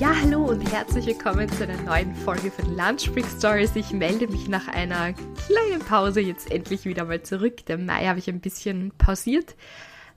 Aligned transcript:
Ja, 0.00 0.14
hallo 0.18 0.46
und 0.46 0.62
herzlich 0.72 1.04
willkommen 1.04 1.46
zu 1.50 1.62
einer 1.62 1.76
neuen 1.82 2.14
Folge 2.14 2.50
von 2.50 2.74
Lunch 2.74 3.12
Break 3.12 3.26
Stories. 3.26 3.76
Ich 3.76 3.92
melde 3.92 4.28
mich 4.28 4.48
nach 4.48 4.66
einer 4.66 5.12
kleinen 5.12 5.80
Pause 5.86 6.22
jetzt 6.22 6.50
endlich 6.50 6.86
wieder 6.86 7.04
mal 7.04 7.20
zurück. 7.20 7.66
Der 7.66 7.76
Mai 7.76 8.06
habe 8.06 8.18
ich 8.18 8.26
ein 8.30 8.40
bisschen 8.40 8.92
pausiert, 8.96 9.56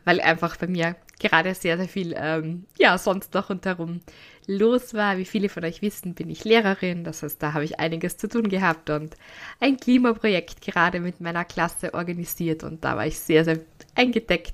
weil 0.05 0.21
einfach 0.21 0.55
bei 0.55 0.67
mir 0.67 0.95
gerade 1.19 1.53
sehr, 1.53 1.75
sehr 1.77 1.89
viel, 1.89 2.15
ähm, 2.17 2.63
ja, 2.77 2.97
sonst 2.97 3.33
noch 3.33 3.49
rundherum 3.49 3.99
los 4.47 4.93
war. 4.93 5.17
Wie 5.17 5.25
viele 5.25 5.49
von 5.49 5.65
euch 5.65 5.81
wissen, 5.81 6.13
bin 6.13 6.29
ich 6.29 6.45
Lehrerin. 6.45 7.03
Das 7.03 7.21
heißt, 7.21 7.43
da 7.43 7.51
habe 7.51 7.65
ich 7.65 7.81
einiges 7.81 8.15
zu 8.15 8.29
tun 8.29 8.47
gehabt 8.47 8.89
und 8.89 9.17
ein 9.59 9.75
Klimaprojekt 9.75 10.61
gerade 10.61 11.01
mit 11.01 11.19
meiner 11.19 11.43
Klasse 11.43 11.93
organisiert 11.93 12.63
und 12.63 12.85
da 12.85 12.95
war 12.95 13.05
ich 13.05 13.19
sehr, 13.19 13.43
sehr 13.43 13.59
eingedeckt 13.95 14.53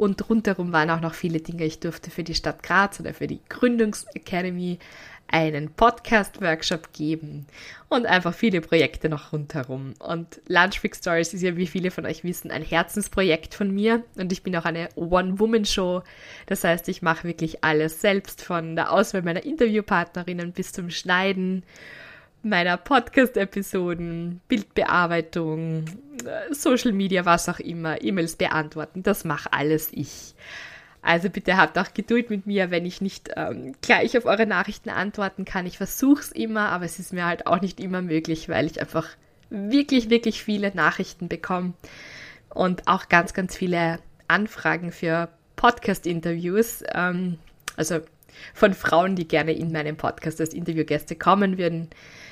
und 0.00 0.30
rundherum 0.30 0.72
waren 0.72 0.88
auch 0.88 1.02
noch 1.02 1.12
viele 1.12 1.40
Dinge. 1.40 1.66
Ich 1.66 1.78
durfte 1.78 2.10
für 2.10 2.24
die 2.24 2.34
Stadt 2.34 2.62
Graz 2.62 2.98
oder 3.00 3.12
für 3.12 3.26
die 3.26 3.40
Gründungsacademy 3.50 4.78
einen 5.28 5.70
Podcast-Workshop 5.74 6.94
geben 6.94 7.46
und 7.90 8.06
einfach 8.06 8.32
viele 8.32 8.62
Projekte 8.62 9.10
noch 9.10 9.34
rundherum. 9.34 9.92
Und 9.98 10.40
Lunch 10.48 10.80
Big 10.80 10.96
Stories 10.96 11.34
ist 11.34 11.42
ja, 11.42 11.54
wie 11.58 11.66
viele 11.66 11.90
von 11.90 12.06
euch 12.06 12.24
wissen, 12.24 12.50
ein 12.50 12.62
Herzensprojekt 12.62 13.52
von 13.52 13.70
mir 13.70 14.02
und 14.16 14.32
ich 14.32 14.42
bin 14.42 14.56
auch 14.56 14.64
eine 14.64 14.88
One-Woman-Show. 14.96 16.02
Das 16.46 16.64
heißt, 16.64 16.88
ich 16.88 17.02
mache 17.02 17.24
wirklich 17.24 17.62
alles 17.62 18.00
selbst, 18.00 18.42
von 18.42 18.76
der 18.76 18.92
Auswahl 18.92 19.20
meiner 19.20 19.44
Interviewpartnerinnen 19.44 20.52
bis 20.52 20.72
zum 20.72 20.88
Schneiden 20.88 21.62
meiner 22.42 22.76
Podcast-Episoden, 22.76 24.40
Bildbearbeitung, 24.48 25.84
Social 26.50 26.92
Media, 26.92 27.24
was 27.24 27.48
auch 27.48 27.60
immer, 27.60 28.02
E-Mails 28.02 28.36
beantworten. 28.36 29.02
Das 29.02 29.24
mache 29.24 29.52
alles 29.52 29.88
ich. 29.92 30.34
Also 31.02 31.30
bitte 31.30 31.56
habt 31.56 31.78
auch 31.78 31.94
Geduld 31.94 32.28
mit 32.28 32.46
mir, 32.46 32.70
wenn 32.70 32.84
ich 32.84 33.00
nicht 33.00 33.30
ähm, 33.36 33.74
gleich 33.80 34.18
auf 34.18 34.26
eure 34.26 34.46
Nachrichten 34.46 34.90
antworten 34.90 35.44
kann. 35.44 35.64
Ich 35.66 35.78
versuche 35.78 36.20
es 36.20 36.32
immer, 36.32 36.68
aber 36.68 36.84
es 36.84 36.98
ist 36.98 37.12
mir 37.12 37.24
halt 37.24 37.46
auch 37.46 37.60
nicht 37.60 37.80
immer 37.80 38.02
möglich, 38.02 38.48
weil 38.48 38.66
ich 38.66 38.80
einfach 38.80 39.08
wirklich, 39.48 40.10
wirklich 40.10 40.44
viele 40.44 40.74
Nachrichten 40.74 41.28
bekomme 41.28 41.72
und 42.50 42.86
auch 42.86 43.08
ganz, 43.08 43.32
ganz 43.32 43.56
viele 43.56 43.98
Anfragen 44.28 44.92
für 44.92 45.28
Podcast-Interviews. 45.56 46.84
Ähm, 46.94 47.38
also 47.76 48.00
von 48.54 48.74
Frauen, 48.74 49.16
die 49.16 49.26
gerne 49.26 49.52
in 49.52 49.72
meinem 49.72 49.96
Podcast 49.96 50.40
als 50.40 50.54
Interviewgäste 50.54 51.16
kommen 51.16 51.58
würden. 51.58 51.88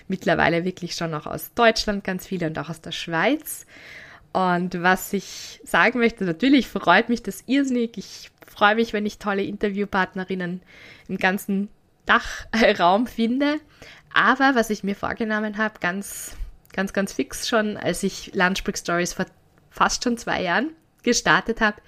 Mittlerweile 0.08 0.64
wirklich 0.64 0.94
schon 0.94 1.14
auch 1.14 1.26
aus 1.26 1.52
Deutschland 1.54 2.02
ganz 2.02 2.26
viele 2.26 2.46
und 2.46 2.58
auch 2.58 2.70
aus 2.70 2.80
der 2.80 2.92
Schweiz. 2.92 3.66
Und 4.32 4.82
was 4.82 5.12
ich 5.12 5.60
sagen 5.64 5.98
möchte, 5.98 6.24
natürlich 6.24 6.68
freut 6.68 7.08
mich 7.08 7.22
das 7.22 7.44
irrsinnig. 7.46 7.96
Ich 7.96 8.30
freue 8.46 8.74
mich, 8.74 8.92
wenn 8.92 9.06
ich 9.06 9.18
tolle 9.18 9.42
Interviewpartnerinnen 9.42 10.62
im 11.08 11.16
ganzen 11.16 11.68
Dachraum 12.06 13.06
finde. 13.06 13.60
Aber 14.12 14.54
was 14.54 14.70
ich 14.70 14.82
mir 14.82 14.96
vorgenommen 14.96 15.58
habe, 15.58 15.80
ganz, 15.80 16.36
ganz, 16.72 16.92
ganz 16.92 17.12
fix 17.12 17.48
schon, 17.48 17.76
als 17.76 18.02
ich 18.02 18.34
Lunchbreak 18.34 18.78
Stories 18.78 19.12
vor 19.12 19.26
fast 19.70 20.02
schon 20.02 20.18
zwei 20.18 20.42
Jahren 20.42 20.70
gestartet 21.02 21.60
habe, 21.60 21.80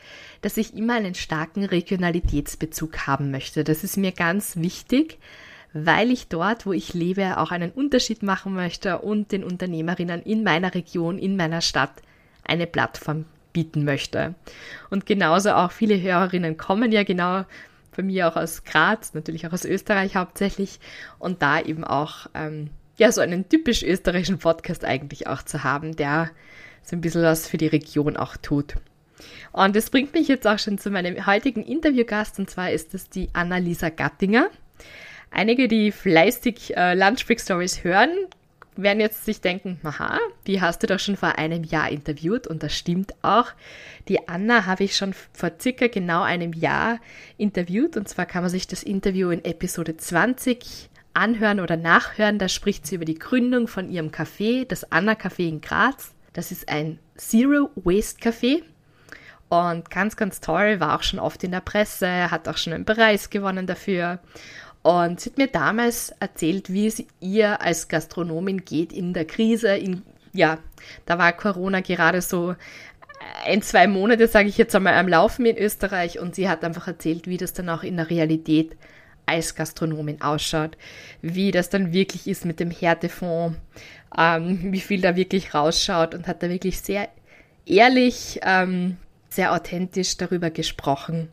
dass 0.42 0.56
ich 0.56 0.74
immer 0.74 0.94
einen 0.94 1.14
starken 1.14 1.64
Regionalitätsbezug 1.64 3.06
haben 3.06 3.30
möchte. 3.30 3.64
Das 3.64 3.82
ist 3.82 3.96
mir 3.96 4.12
ganz 4.12 4.56
wichtig, 4.56 5.18
weil 5.72 6.10
ich 6.10 6.28
dort, 6.28 6.66
wo 6.66 6.72
ich 6.72 6.94
lebe, 6.94 7.38
auch 7.38 7.50
einen 7.50 7.70
Unterschied 7.70 8.22
machen 8.22 8.54
möchte 8.54 8.98
und 8.98 9.32
den 9.32 9.44
Unternehmerinnen 9.44 10.22
in 10.22 10.42
meiner 10.42 10.74
Region, 10.74 11.18
in 11.18 11.36
meiner 11.36 11.60
Stadt 11.60 11.92
eine 12.44 12.66
Plattform 12.66 13.26
bieten 13.52 13.84
möchte. 13.84 14.34
Und 14.90 15.06
genauso 15.06 15.52
auch 15.52 15.72
viele 15.72 16.00
Hörerinnen 16.00 16.56
kommen 16.56 16.92
ja 16.92 17.02
genau 17.04 17.44
von 17.92 18.06
mir 18.06 18.28
auch 18.28 18.36
aus 18.36 18.64
Graz, 18.64 19.14
natürlich 19.14 19.46
auch 19.46 19.52
aus 19.52 19.64
Österreich 19.64 20.16
hauptsächlich 20.16 20.80
und 21.18 21.42
da 21.42 21.60
eben 21.60 21.84
auch 21.84 22.26
ähm, 22.34 22.70
ja 22.96 23.10
so 23.10 23.20
einen 23.20 23.48
typisch 23.48 23.82
österreichischen 23.82 24.38
Podcast 24.38 24.84
eigentlich 24.84 25.26
auch 25.26 25.42
zu 25.42 25.64
haben, 25.64 25.96
der 25.96 26.30
so 26.82 26.96
ein 26.96 27.00
bisschen 27.00 27.22
was 27.22 27.48
für 27.48 27.58
die 27.58 27.66
Region 27.66 28.16
auch 28.16 28.36
tut. 28.36 28.74
Und 29.52 29.76
das 29.76 29.90
bringt 29.90 30.14
mich 30.14 30.28
jetzt 30.28 30.46
auch 30.46 30.58
schon 30.58 30.78
zu 30.78 30.90
meinem 30.90 31.26
heutigen 31.26 31.62
Interviewgast 31.62 32.38
und 32.38 32.48
zwar 32.48 32.70
ist 32.70 32.94
es 32.94 33.10
die 33.10 33.28
Annalisa 33.32 33.90
Gattinger. 33.90 34.48
Einige, 35.30 35.68
die 35.68 35.92
fleißig 35.92 36.76
äh, 36.76 36.94
Lunch 36.94 37.26
Break 37.26 37.40
Stories 37.40 37.84
hören, 37.84 38.10
werden 38.76 39.00
jetzt 39.00 39.24
sich 39.24 39.40
denken, 39.40 39.80
aha, 39.82 40.18
die 40.46 40.60
hast 40.60 40.82
du 40.82 40.86
doch 40.86 40.98
schon 40.98 41.16
vor 41.16 41.38
einem 41.38 41.64
Jahr 41.64 41.90
interviewt 41.90 42.46
und 42.46 42.62
das 42.62 42.74
stimmt 42.74 43.14
auch. 43.22 43.48
Die 44.08 44.28
Anna 44.28 44.66
habe 44.66 44.84
ich 44.84 44.96
schon 44.96 45.14
vor 45.32 45.52
circa 45.60 45.88
genau 45.88 46.22
einem 46.22 46.52
Jahr 46.52 46.98
interviewt 47.36 47.96
und 47.96 48.08
zwar 48.08 48.26
kann 48.26 48.42
man 48.42 48.50
sich 48.50 48.66
das 48.66 48.82
Interview 48.82 49.30
in 49.30 49.44
Episode 49.44 49.96
20 49.96 50.88
anhören 51.14 51.60
oder 51.60 51.76
nachhören. 51.76 52.38
Da 52.38 52.48
spricht 52.48 52.86
sie 52.86 52.96
über 52.96 53.04
die 53.04 53.18
Gründung 53.18 53.68
von 53.68 53.90
ihrem 53.90 54.10
Café, 54.10 54.66
das 54.66 54.90
Anna 54.90 55.12
Café 55.12 55.48
in 55.48 55.60
Graz. 55.60 56.14
Das 56.32 56.52
ist 56.52 56.68
ein 56.68 56.98
Zero 57.16 57.70
Waste 57.74 58.20
Café 58.20 58.62
und 59.50 59.90
ganz, 59.90 60.16
ganz 60.16 60.40
toll, 60.40 60.78
war 60.78 60.96
auch 60.96 61.02
schon 61.02 61.18
oft 61.18 61.42
in 61.42 61.50
der 61.50 61.60
Presse, 61.60 62.30
hat 62.30 62.46
auch 62.46 62.56
schon 62.56 62.72
einen 62.72 62.84
Preis 62.84 63.30
gewonnen 63.30 63.66
dafür. 63.66 64.20
Und 64.82 65.20
sie 65.20 65.30
hat 65.30 65.38
mir 65.38 65.46
damals 65.48 66.14
erzählt, 66.20 66.72
wie 66.72 66.86
es 66.86 67.02
ihr 67.20 67.60
als 67.60 67.88
Gastronomin 67.88 68.64
geht 68.64 68.92
in 68.92 69.12
der 69.12 69.26
Krise. 69.26 69.76
In, 69.76 70.02
ja, 70.32 70.58
da 71.06 71.18
war 71.18 71.32
Corona 71.32 71.80
gerade 71.80 72.22
so 72.22 72.54
ein, 73.44 73.60
zwei 73.62 73.86
Monate, 73.86 74.26
sage 74.26 74.48
ich 74.48 74.56
jetzt 74.56 74.74
einmal, 74.74 74.94
am 74.94 75.08
Laufen 75.08 75.44
in 75.44 75.58
Österreich. 75.58 76.18
Und 76.18 76.34
sie 76.34 76.48
hat 76.48 76.64
einfach 76.64 76.86
erzählt, 76.88 77.26
wie 77.26 77.36
das 77.36 77.52
dann 77.52 77.68
auch 77.68 77.82
in 77.82 77.96
der 77.96 78.08
Realität 78.08 78.76
als 79.26 79.54
Gastronomin 79.54 80.22
ausschaut, 80.22 80.76
wie 81.22 81.52
das 81.52 81.70
dann 81.70 81.92
wirklich 81.92 82.26
ist 82.26 82.44
mit 82.44 82.58
dem 82.58 82.70
Härtefonds, 82.70 83.56
ähm, 84.18 84.72
wie 84.72 84.80
viel 84.80 85.00
da 85.00 85.14
wirklich 85.14 85.54
rausschaut 85.54 86.14
und 86.14 86.26
hat 86.26 86.42
da 86.42 86.48
wirklich 86.48 86.80
sehr 86.80 87.08
ehrlich, 87.64 88.40
ähm, 88.42 88.96
sehr 89.28 89.52
authentisch 89.52 90.16
darüber 90.16 90.50
gesprochen, 90.50 91.28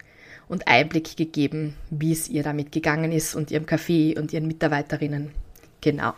und 0.50 0.68
Einblick 0.68 1.18
gegeben, 1.18 1.76
wie 1.90 2.12
es 2.12 2.30
ihr 2.30 2.44
damit 2.44 2.72
gegangen 2.72 3.12
ist 3.12 3.36
und 3.36 3.52
ihrem 3.52 3.66
Café 3.66 4.18
und 4.18 4.34
ihren 4.34 4.48
Mitarbeiterinnen. 4.48 5.32
Genau. 5.82 6.14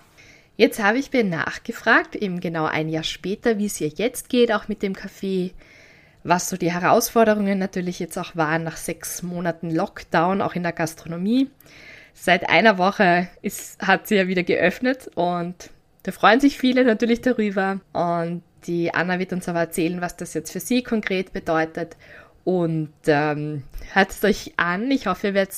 Jetzt 0.55 0.83
habe 0.83 0.97
ich 0.97 1.11
mir 1.13 1.23
nachgefragt, 1.23 2.15
eben 2.15 2.39
genau 2.41 2.65
ein 2.65 2.89
Jahr 2.89 3.03
später, 3.03 3.57
wie 3.57 3.65
es 3.65 3.79
ihr 3.79 3.87
jetzt 3.87 4.29
geht, 4.29 4.51
auch 4.51 4.67
mit 4.67 4.83
dem 4.83 4.93
Café, 4.93 5.51
was 6.23 6.49
so 6.49 6.57
die 6.57 6.73
Herausforderungen 6.73 7.57
natürlich 7.57 7.99
jetzt 7.99 8.17
auch 8.17 8.35
waren 8.35 8.63
nach 8.63 8.77
sechs 8.77 9.23
Monaten 9.23 9.71
Lockdown, 9.73 10.41
auch 10.41 10.55
in 10.55 10.63
der 10.63 10.73
Gastronomie. 10.73 11.49
Seit 12.13 12.49
einer 12.49 12.77
Woche 12.77 13.29
ist, 13.41 13.81
hat 13.81 14.07
sie 14.07 14.15
ja 14.15 14.27
wieder 14.27 14.43
geöffnet 14.43 15.09
und 15.15 15.69
da 16.03 16.11
freuen 16.11 16.41
sich 16.41 16.57
viele 16.57 16.83
natürlich 16.83 17.21
darüber. 17.21 17.79
Und 17.93 18.43
die 18.67 18.93
Anna 18.93 19.19
wird 19.19 19.31
uns 19.31 19.47
aber 19.47 19.59
erzählen, 19.59 20.01
was 20.01 20.17
das 20.17 20.33
jetzt 20.33 20.51
für 20.51 20.59
sie 20.59 20.83
konkret 20.83 21.31
bedeutet 21.31 21.95
und 22.43 22.89
ähm, 23.07 23.63
hört 23.93 24.11
es 24.11 24.23
euch 24.23 24.53
an. 24.57 24.89
Ich 24.91 25.07
hoffe, 25.07 25.27
ihr 25.27 25.33
werdet 25.33 25.55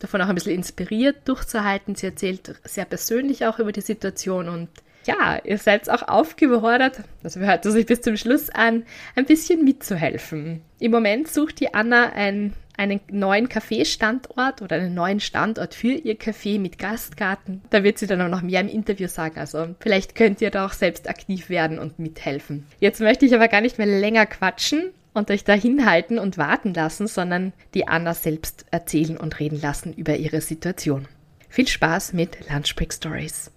davon 0.00 0.20
auch 0.20 0.28
ein 0.28 0.34
bisschen 0.34 0.54
inspiriert 0.54 1.26
durchzuhalten. 1.26 1.94
Sie 1.94 2.06
erzählt 2.06 2.54
sehr 2.64 2.84
persönlich 2.84 3.46
auch 3.46 3.58
über 3.58 3.72
die 3.72 3.80
Situation 3.80 4.48
und 4.48 4.68
ja, 5.06 5.38
ihr 5.44 5.58
seid 5.58 5.88
auch 5.90 6.08
aufgefordert, 6.08 7.00
also 7.22 7.40
wir 7.40 7.46
hört 7.46 7.66
es 7.66 7.74
euch 7.74 7.86
bis 7.86 8.00
zum 8.00 8.16
Schluss 8.16 8.50
an, 8.50 8.84
ein 9.16 9.26
bisschen 9.26 9.64
mitzuhelfen. 9.64 10.62
Im 10.78 10.90
Moment 10.90 11.28
sucht 11.28 11.60
die 11.60 11.74
Anna 11.74 12.12
ein, 12.12 12.54
einen 12.76 13.00
neuen 13.10 13.48
Kaffeestandort 13.48 14.62
oder 14.62 14.76
einen 14.76 14.94
neuen 14.94 15.20
Standort 15.20 15.74
für 15.74 15.92
ihr 15.92 16.18
Café 16.18 16.58
mit 16.58 16.78
Gastgarten. 16.78 17.62
Da 17.70 17.84
wird 17.84 17.98
sie 17.98 18.06
dann 18.06 18.22
auch 18.22 18.28
noch 18.28 18.42
mehr 18.42 18.60
im 18.60 18.68
Interview 18.68 19.08
sagen. 19.08 19.38
Also 19.38 19.74
vielleicht 19.80 20.14
könnt 20.14 20.40
ihr 20.40 20.50
da 20.50 20.66
auch 20.66 20.72
selbst 20.72 21.08
aktiv 21.08 21.50
werden 21.50 21.78
und 21.78 21.98
mithelfen. 21.98 22.66
Jetzt 22.80 23.00
möchte 23.00 23.26
ich 23.26 23.34
aber 23.34 23.48
gar 23.48 23.60
nicht 23.60 23.78
mehr 23.78 23.86
länger 23.86 24.26
quatschen 24.26 24.90
und 25.14 25.30
euch 25.30 25.44
da 25.44 25.54
hinhalten 25.54 26.18
und 26.18 26.36
warten 26.36 26.74
lassen, 26.74 27.06
sondern 27.06 27.52
die 27.72 27.88
Anna 27.88 28.12
selbst 28.12 28.66
erzählen 28.70 29.16
und 29.16 29.40
reden 29.40 29.60
lassen 29.60 29.94
über 29.94 30.16
ihre 30.16 30.40
Situation. 30.40 31.08
Viel 31.48 31.68
Spaß 31.68 32.12
mit 32.12 32.50
Lunchbreak 32.50 32.92
Stories. 32.92 33.50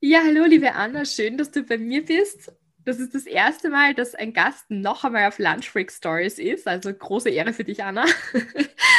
Ja, 0.00 0.20
hallo 0.24 0.44
liebe 0.44 0.72
Anna, 0.74 1.04
schön, 1.04 1.36
dass 1.36 1.50
du 1.50 1.64
bei 1.64 1.76
mir 1.76 2.04
bist. 2.04 2.52
Das 2.84 3.00
ist 3.00 3.14
das 3.14 3.26
erste 3.26 3.68
Mal, 3.68 3.92
dass 3.92 4.14
ein 4.14 4.32
Gast 4.32 4.70
noch 4.70 5.04
einmal 5.04 5.26
auf 5.26 5.38
Lunchbreak 5.38 5.90
Stories 5.90 6.38
ist. 6.38 6.66
Also 6.68 6.94
große 6.94 7.28
Ehre 7.28 7.52
für 7.52 7.64
dich, 7.64 7.82
Anna. 7.82 8.06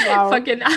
Wow. 0.06 0.30
Vor, 0.30 0.42
genau, 0.42 0.70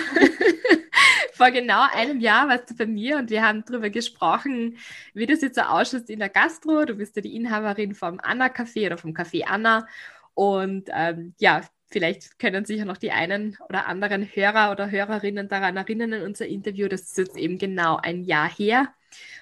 vor 1.33 1.51
genau 1.51 1.85
einem 1.93 2.19
Jahr 2.19 2.47
warst 2.47 2.69
du 2.71 2.75
bei 2.75 2.85
mir 2.85 3.17
und 3.17 3.29
wir 3.29 3.45
haben 3.45 3.63
darüber 3.65 3.89
gesprochen, 3.89 4.77
wie 5.13 5.25
das 5.25 5.41
jetzt 5.41 5.55
so 5.55 5.61
ausschaut 5.61 6.09
in 6.09 6.19
der 6.19 6.29
Gastro. 6.29 6.85
Du 6.85 6.95
bist 6.95 7.15
ja 7.15 7.21
die 7.21 7.35
Inhaberin 7.35 7.93
vom 7.93 8.19
Anna 8.21 8.47
Café 8.47 8.87
oder 8.87 8.97
vom 8.97 9.11
Café 9.11 9.43
Anna. 9.45 9.87
Und 10.33 10.89
ähm, 10.91 11.35
ja, 11.39 11.61
vielleicht 11.91 12.39
können 12.39 12.65
sich 12.65 12.79
ja 12.79 12.85
noch 12.85 12.97
die 12.97 13.11
einen 13.11 13.57
oder 13.69 13.87
anderen 13.87 14.23
Hörer 14.23 14.71
oder 14.71 14.89
Hörerinnen 14.89 15.47
daran 15.47 15.77
erinnern 15.77 16.13
in 16.13 16.23
unser 16.23 16.47
Interview. 16.47 16.87
Das 16.87 17.01
ist 17.01 17.17
jetzt 17.17 17.37
eben 17.37 17.57
genau 17.57 17.97
ein 17.97 18.23
Jahr 18.23 18.49
her. 18.49 18.89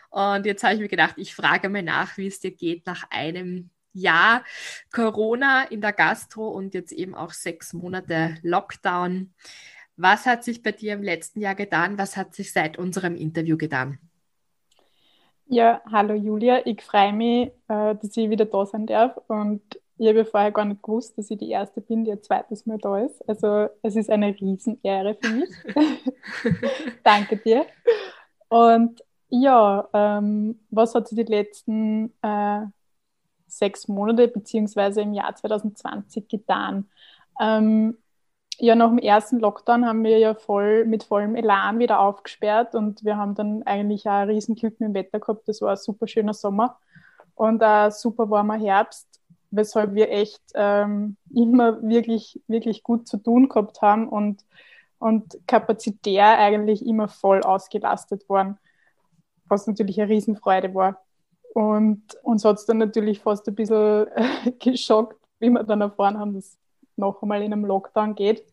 Und 0.10 0.46
jetzt 0.46 0.64
habe 0.64 0.76
ich 0.76 0.82
mir 0.82 0.90
gedacht, 0.90 1.16
ich 1.18 1.34
frage 1.34 1.70
mal 1.70 1.84
nach, 1.84 2.18
wie 2.18 2.28
es 2.28 2.40
dir 2.40 2.52
geht 2.52 2.86
nach 2.86 3.06
einem 3.10 3.70
Jahr 3.94 4.44
Corona 4.92 5.64
in 5.64 5.82
der 5.82 5.94
Gastro 5.94 6.50
und 6.50 6.74
jetzt 6.74 6.92
eben 6.92 7.16
auch 7.16 7.32
sechs 7.32 7.74
Monate 7.74 8.36
Lockdown. 8.42 9.34
Was 9.98 10.26
hat 10.26 10.44
sich 10.44 10.64
bei 10.64 10.72
dir 10.72 10.94
im 10.94 11.04
letzten 11.04 11.42
Jahr 11.42 11.56
getan? 11.56 11.98
Was 11.98 12.18
hat 12.18 12.34
sich 12.34 12.52
seit 12.52 12.78
unserem 12.78 13.16
Interview 13.16 13.58
getan? 13.58 14.00
Ja, 15.46 15.82
hallo 15.92 16.14
Julia. 16.14 16.66
Ich 16.66 16.82
freue 16.82 17.12
mich, 17.12 17.50
äh, 17.68 17.96
dass 17.96 18.16
ich 18.16 18.30
wieder 18.30 18.46
da 18.46 18.66
sein 18.66 18.86
darf. 18.86 19.18
Und 19.28 19.62
ich 20.02 20.08
habe 20.08 20.26
vorher 20.26 20.52
gar 20.52 20.66
nicht 20.66 20.82
gewusst, 20.82 21.16
dass 21.16 21.30
ich 21.30 21.38
die 21.38 21.52
Erste 21.52 21.80
bin, 21.80 22.04
die 22.04 22.12
ein 22.12 22.24
zweites 22.24 22.66
Mal 22.66 22.80
da 22.80 22.98
ist. 22.98 23.28
Also 23.30 23.68
es 23.84 23.96
ist 23.96 24.10
eine 24.10 24.30
Riesenehre 24.30 25.16
für 25.22 25.30
mich. 25.30 25.50
Danke 27.04 27.38
dir. 27.38 27.68
Und 28.50 29.04
ja, 29.30 29.88
ähm, 29.94 30.60
was 30.72 30.96
hat 30.96 31.08
sich 31.08 31.18
die 31.18 31.32
letzten 31.32 32.12
äh, 32.24 32.62
sechs 33.46 33.88
Monate 33.88 34.28
beziehungsweise 34.28 35.02
im 35.02 35.14
Jahr 35.14 35.36
2020 35.36 36.28
getan? 36.28 36.90
Ähm, 37.40 37.96
ja, 38.58 38.74
nach 38.74 38.90
dem 38.90 38.98
ersten 38.98 39.40
Lockdown 39.40 39.86
haben 39.86 40.04
wir 40.04 40.18
ja 40.18 40.34
voll 40.34 40.86
mit 40.86 41.04
vollem 41.04 41.36
Elan 41.36 41.78
wieder 41.78 42.00
aufgesperrt 42.00 42.74
und 42.74 43.06
wir 43.06 43.18
haben 43.18 43.36
dann 43.36 43.62
eigentlich 43.64 44.08
auch 44.08 44.14
ein 44.14 44.30
Riesenglück 44.30 44.80
mit 44.80 44.90
dem 44.90 44.94
Wetter 44.96 45.20
gehabt. 45.20 45.48
Das 45.48 45.62
war 45.62 45.72
ein 45.72 45.78
super 45.78 46.08
schöner 46.08 46.34
Sommer 46.34 46.80
und 47.36 47.62
ein 47.62 47.92
super 47.92 48.30
warmer 48.30 48.58
Herbst, 48.60 49.11
weshalb 49.52 49.94
wir 49.94 50.10
echt 50.12 50.42
ähm, 50.56 51.18
immer 51.34 51.82
wirklich, 51.82 52.42
wirklich 52.48 52.84
gut 52.84 53.08
zu 53.08 53.18
tun 53.18 53.50
gehabt 53.50 53.82
haben 53.82 54.10
und, 54.10 54.44
und 55.00 55.38
kapazitär 55.48 56.38
eigentlich 56.38 56.86
immer 56.86 57.08
voll 57.08 57.42
ausgelastet 57.42 58.28
waren 58.30 58.58
was 59.52 59.68
natürlich 59.68 60.02
eine 60.02 60.10
Riesenfreude 60.10 60.74
war. 60.74 61.04
Und 61.54 62.02
uns 62.24 62.46
hat 62.46 62.58
es 62.58 62.66
dann 62.66 62.78
natürlich 62.78 63.20
fast 63.20 63.48
ein 63.48 63.56
bisschen 63.56 64.08
geschockt, 64.60 65.20
wie 65.40 65.50
wir 65.50 65.64
dann 65.64 65.82
erfahren 65.82 66.18
haben, 66.18 66.34
dass 66.34 66.46
es 66.46 66.58
noch 66.96 67.22
einmal 67.22 67.44
in 67.44 67.54
einem 67.54 67.66
Lockdown 67.66 68.16
geht. 68.16 68.44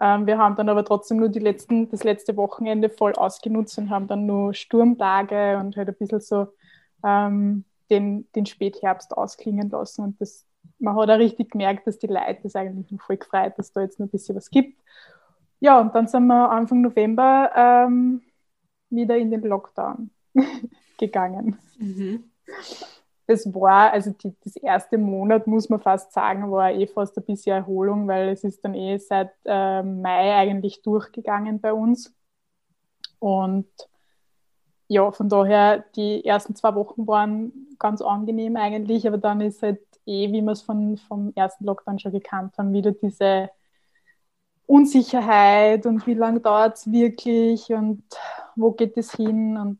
Ähm, 0.00 0.26
wir 0.26 0.38
haben 0.38 0.56
dann 0.56 0.68
aber 0.68 0.84
trotzdem 0.84 1.18
nur 1.18 1.28
die 1.28 1.40
letzten, 1.40 1.90
das 1.90 2.04
letzte 2.04 2.36
Wochenende 2.36 2.88
voll 2.88 3.12
ausgenutzt 3.12 3.76
und 3.78 3.90
haben 3.90 4.08
dann 4.08 4.26
nur 4.26 4.54
Sturmtage 4.54 5.58
und 5.58 5.76
halt 5.76 5.88
ein 5.88 5.94
bisschen 5.96 6.20
so 6.20 6.48
ähm, 7.04 7.64
den, 7.90 8.30
den 8.32 8.46
Spätherbst 8.46 9.16
ausklingen 9.16 9.70
lassen. 9.70 10.02
Und 10.02 10.20
das, 10.20 10.46
man 10.78 10.96
hat 10.96 11.10
auch 11.10 11.18
richtig 11.18 11.50
gemerkt, 11.50 11.86
dass 11.86 11.98
die 11.98 12.06
Leute 12.06 12.40
das 12.42 12.56
eigentlich 12.56 12.90
noch 12.90 13.00
voll 13.00 13.16
gefreut, 13.16 13.54
dass 13.56 13.72
da 13.72 13.80
jetzt 13.80 13.98
noch 13.98 14.06
ein 14.06 14.10
bisschen 14.10 14.36
was 14.36 14.50
gibt. 14.50 14.80
Ja, 15.60 15.80
und 15.80 15.94
dann 15.94 16.06
sind 16.06 16.26
wir 16.26 16.50
Anfang 16.50 16.82
November 16.82 17.50
ähm, 17.56 18.22
wieder 18.90 19.16
in 19.16 19.30
den 19.30 19.42
Lockdown. 19.42 20.10
gegangen. 20.98 21.58
Mhm. 21.78 22.30
Das 23.26 23.52
war, 23.54 23.92
also 23.92 24.10
die, 24.10 24.34
das 24.42 24.56
erste 24.56 24.96
Monat, 24.96 25.46
muss 25.46 25.68
man 25.68 25.80
fast 25.80 26.12
sagen, 26.12 26.50
war 26.50 26.72
eh 26.72 26.86
fast 26.86 27.16
ein 27.18 27.24
bisschen 27.24 27.56
Erholung, 27.56 28.08
weil 28.08 28.30
es 28.30 28.42
ist 28.42 28.64
dann 28.64 28.74
eh 28.74 28.98
seit 28.98 29.32
äh, 29.44 29.82
Mai 29.82 30.34
eigentlich 30.34 30.82
durchgegangen 30.82 31.60
bei 31.60 31.72
uns. 31.72 32.14
Und 33.18 33.68
ja, 34.88 35.10
von 35.12 35.28
daher, 35.28 35.84
die 35.96 36.24
ersten 36.24 36.54
zwei 36.54 36.74
Wochen 36.74 37.06
waren 37.06 37.52
ganz 37.78 38.02
angenehm 38.02 38.56
eigentlich, 38.56 39.06
aber 39.06 39.18
dann 39.18 39.40
ist 39.40 39.62
halt 39.62 39.80
eh, 40.06 40.32
wie 40.32 40.42
wir 40.42 40.52
es 40.52 40.62
von, 40.62 40.96
vom 40.96 41.32
ersten 41.36 41.64
Lockdown 41.64 41.98
schon 41.98 42.12
gekannt 42.12 42.54
haben, 42.58 42.72
wieder 42.72 42.92
diese 42.92 43.50
Unsicherheit 44.66 45.86
und 45.86 46.06
wie 46.06 46.14
lange 46.14 46.40
dauert 46.40 46.76
es 46.76 46.90
wirklich 46.90 47.70
und 47.72 48.02
wo 48.56 48.72
geht 48.72 48.96
es 48.96 49.12
hin 49.12 49.56
und 49.56 49.78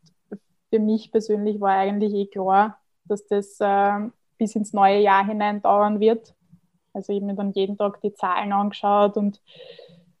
für 0.71 0.79
mich 0.79 1.11
persönlich 1.11 1.59
war 1.59 1.71
eigentlich 1.77 2.13
eh 2.13 2.27
klar, 2.27 2.79
dass 3.05 3.25
das 3.27 3.59
äh, 3.59 4.09
bis 4.37 4.55
ins 4.55 4.73
neue 4.73 4.99
Jahr 5.01 5.25
hinein 5.25 5.61
dauern 5.61 5.99
wird. 5.99 6.35
Also 6.93 7.13
ich 7.13 7.19
habe 7.19 7.27
mir 7.27 7.35
dann 7.35 7.51
jeden 7.51 7.77
Tag 7.77 8.01
die 8.01 8.13
Zahlen 8.13 8.53
angeschaut 8.53 9.17
und 9.17 9.41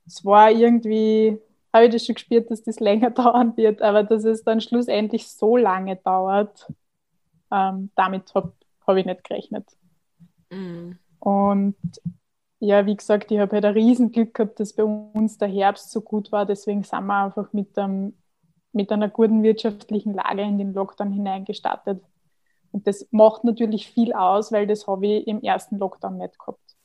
es 0.05 0.25
war 0.25 0.51
irgendwie, 0.51 1.39
habe 1.73 1.85
ich 1.85 1.91
das 1.91 2.05
schon 2.05 2.15
gespürt, 2.15 2.49
dass 2.51 2.63
das 2.63 2.79
länger 2.79 3.09
dauern 3.11 3.55
wird, 3.57 3.81
aber 3.81 4.03
dass 4.03 4.23
es 4.23 4.43
dann 4.43 4.61
schlussendlich 4.61 5.27
so 5.29 5.57
lange 5.57 5.95
dauert, 5.97 6.67
ähm, 7.51 7.91
damit 7.95 8.33
habe 8.35 8.53
hab 8.85 8.97
ich 8.97 9.05
nicht 9.05 9.23
gerechnet. 9.23 9.65
Mm. 10.49 10.91
Und 11.19 11.75
ja, 12.59 12.85
wie 12.85 12.95
gesagt, 12.95 13.31
ich 13.31 13.39
habe 13.39 13.53
halt 13.53 13.65
ein 13.65 13.73
Riesenglück 13.73 14.33
gehabt, 14.33 14.59
dass 14.59 14.73
bei 14.73 14.83
uns 14.83 15.37
der 15.37 15.47
Herbst 15.47 15.91
so 15.91 16.01
gut 16.01 16.31
war. 16.31 16.45
Deswegen 16.45 16.83
sind 16.83 17.05
wir 17.05 17.23
einfach 17.25 17.53
mit 17.53 17.77
einem 17.77 18.13
mit 18.71 18.91
einer 18.91 19.09
guten 19.09 19.43
wirtschaftlichen 19.43 20.13
Lage 20.13 20.41
in 20.41 20.57
den 20.57 20.73
Lockdown 20.73 21.11
hineingestartet. 21.11 22.03
Und 22.71 22.85
das 22.85 23.07
macht 23.11 23.43
natürlich 23.43 23.91
viel 23.91 24.13
aus, 24.13 24.51
weil 24.51 24.67
das 24.67 24.87
habe 24.87 25.07
ich 25.07 25.27
im 25.27 25.41
ersten 25.41 25.77
Lockdown 25.77 26.17
nicht 26.17 26.37
gehabt. 26.37 26.75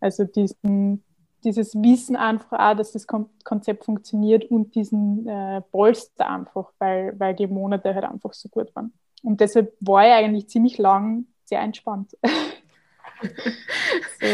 Also 0.00 0.24
diesen, 0.24 1.04
dieses 1.44 1.74
Wissen 1.74 2.16
einfach 2.16 2.58
auch, 2.58 2.76
dass 2.76 2.92
das 2.92 3.06
Konzept 3.06 3.84
funktioniert 3.84 4.44
und 4.50 4.74
diesen 4.74 5.26
äh, 5.26 5.60
Polster 5.60 6.28
einfach, 6.28 6.72
weil, 6.78 7.18
weil 7.18 7.34
die 7.34 7.46
Monate 7.46 7.94
halt 7.94 8.04
einfach 8.04 8.32
so 8.32 8.48
gut 8.48 8.74
waren. 8.74 8.92
Und 9.22 9.40
deshalb 9.40 9.74
war 9.80 10.06
ich 10.06 10.12
eigentlich 10.12 10.48
ziemlich 10.48 10.78
lang 10.78 11.26
sehr 11.44 11.60
entspannt. 11.60 12.16
so. 14.20 14.26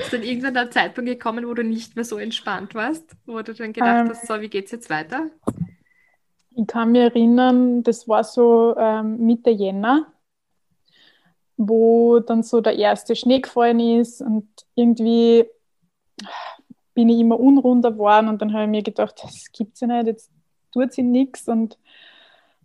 Ist 0.00 0.12
dann 0.12 0.22
irgendwann 0.22 0.54
der 0.54 0.70
Zeitpunkt 0.70 1.10
gekommen, 1.10 1.46
wo 1.46 1.54
du 1.54 1.64
nicht 1.64 1.96
mehr 1.96 2.04
so 2.04 2.18
entspannt 2.18 2.74
warst, 2.74 3.04
wo 3.24 3.40
du 3.42 3.54
dann 3.54 3.72
gedacht 3.72 4.06
ähm, 4.06 4.08
hast, 4.10 4.26
so, 4.26 4.40
wie 4.40 4.48
geht's 4.48 4.70
jetzt 4.70 4.90
weiter? 4.90 5.30
Ich 6.54 6.66
kann 6.66 6.92
mich 6.92 7.02
erinnern, 7.02 7.82
das 7.82 8.08
war 8.08 8.24
so 8.24 8.74
ähm, 8.78 9.18
Mitte 9.18 9.50
Jänner, 9.50 10.12
wo 11.56 12.20
dann 12.20 12.42
so 12.42 12.60
der 12.60 12.76
erste 12.76 13.16
Schnee 13.16 13.40
gefallen 13.40 13.80
ist 13.80 14.20
und 14.20 14.48
irgendwie 14.74 15.46
bin 16.96 17.10
ich 17.10 17.20
immer 17.20 17.38
unrunder 17.38 17.92
geworden 17.92 18.28
und 18.28 18.40
dann 18.40 18.54
habe 18.54 18.64
ich 18.64 18.70
mir 18.70 18.82
gedacht, 18.82 19.22
das 19.22 19.52
gibt's 19.52 19.80
ja 19.80 19.86
nicht, 19.86 20.06
jetzt 20.06 20.32
tut 20.72 20.94
sie 20.94 21.02
nichts 21.02 21.46
und 21.46 21.78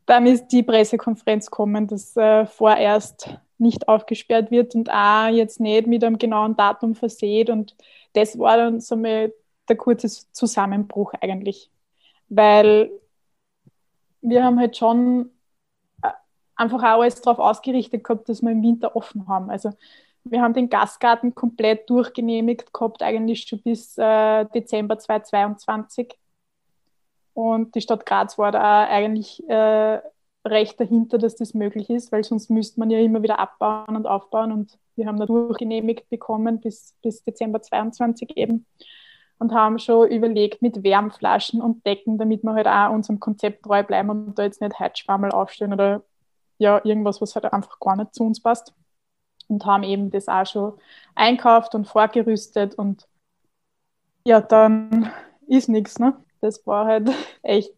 dann 0.06 0.26
ist 0.26 0.48
die 0.48 0.64
Pressekonferenz 0.64 1.52
gekommen, 1.52 1.86
dass 1.86 2.16
äh, 2.16 2.46
vorerst 2.46 3.30
nicht 3.58 3.90
aufgesperrt 3.90 4.50
wird 4.50 4.74
und 4.74 4.90
auch 4.90 5.28
jetzt 5.28 5.60
nicht 5.60 5.86
mit 5.86 6.04
einem 6.04 6.18
genauen 6.18 6.56
Datum 6.56 6.96
verseht 6.96 7.50
und 7.50 7.76
das 8.14 8.40
war 8.40 8.56
dann 8.56 8.80
so 8.80 8.96
mal 8.96 9.34
der 9.68 9.76
kurze 9.76 10.08
Zusammenbruch 10.32 11.14
eigentlich, 11.20 11.70
weil 12.30 12.90
wir 14.22 14.46
haben 14.46 14.60
halt 14.60 14.78
schon 14.78 15.30
äh, 16.04 16.10
einfach 16.56 16.80
auch 16.80 17.02
alles 17.02 17.22
darauf 17.22 17.40
ausgerichtet 17.40 18.06
gehabt, 18.06 18.30
dass 18.30 18.42
wir 18.42 18.52
im 18.52 18.64
Winter 18.64 18.96
offen 18.96 19.28
haben. 19.28 19.50
Also 19.50 19.72
wir 20.24 20.42
haben 20.42 20.54
den 20.54 20.70
Gastgarten 20.70 21.36
komplett 21.36 21.90
durchgenehmigt 21.90 22.74
gehabt, 22.74 23.02
eigentlich 23.02 23.44
schon 23.44 23.62
bis 23.62 23.98
äh, 23.98 24.46
Dezember 24.46 25.00
2022. 25.00 26.18
Und 27.34 27.76
die 27.76 27.82
Stadt 27.82 28.06
Graz 28.06 28.38
war 28.38 28.52
da 28.52 28.88
eigentlich 28.88 29.48
äh, 29.50 30.02
recht 30.46 30.80
dahinter, 30.80 31.18
dass 31.18 31.36
das 31.36 31.54
möglich 31.54 31.90
ist, 31.90 32.12
weil 32.12 32.24
sonst 32.24 32.50
müsste 32.50 32.80
man 32.80 32.90
ja 32.90 33.00
immer 33.00 33.24
wieder 33.24 33.40
abbauen 33.40 33.96
und 33.96 34.06
aufbauen. 34.06 34.52
Und 34.52 34.78
wir 34.96 35.08
haben 35.08 35.20
da 35.20 35.26
durchgenehmigt 35.26 36.10
bekommen 36.10 36.60
bis, 36.60 36.96
bis 37.02 37.24
Dezember 37.24 37.62
22 37.62 38.38
eben 38.38 38.66
und 39.40 39.54
haben 39.54 39.80
schon 39.80 40.10
überlegt 40.10 40.62
mit 40.62 40.84
Wärmflaschen 40.84 41.62
und 41.62 41.86
Decken, 41.86 42.18
damit 42.18 42.44
wir 42.44 42.54
halt 42.54 42.68
auch 42.68 42.94
unserem 42.94 43.20
Konzept 43.20 43.64
treu 43.64 43.82
bleiben 43.82 44.10
und 44.10 44.38
da 44.38 44.44
jetzt 44.44 44.62
nicht 44.62 44.80
Heizschwammel 44.80 45.32
aufstellen 45.32 45.74
oder 45.74 46.04
ja, 46.60 46.80
irgendwas, 46.84 47.22
was 47.22 47.34
halt 47.34 47.52
einfach 47.52 47.80
gar 47.80 47.96
nicht 47.96 48.14
zu 48.14 48.24
uns 48.24 48.40
passt. 48.42 48.76
Und 49.52 49.66
haben 49.66 49.84
eben 49.84 50.10
das 50.12 50.28
auch 50.30 50.46
schon 50.46 50.74
einkauft 51.14 51.76
und 51.76 51.86
vorgerüstet 51.86 52.76
und 52.76 53.06
ja, 54.26 54.40
dann 54.40 55.12
ist 55.48 55.68
nichts, 55.70 56.00
ne? 56.00 56.16
Das 56.42 56.66
war 56.66 56.86
halt 56.86 57.10
echt, 57.44 57.74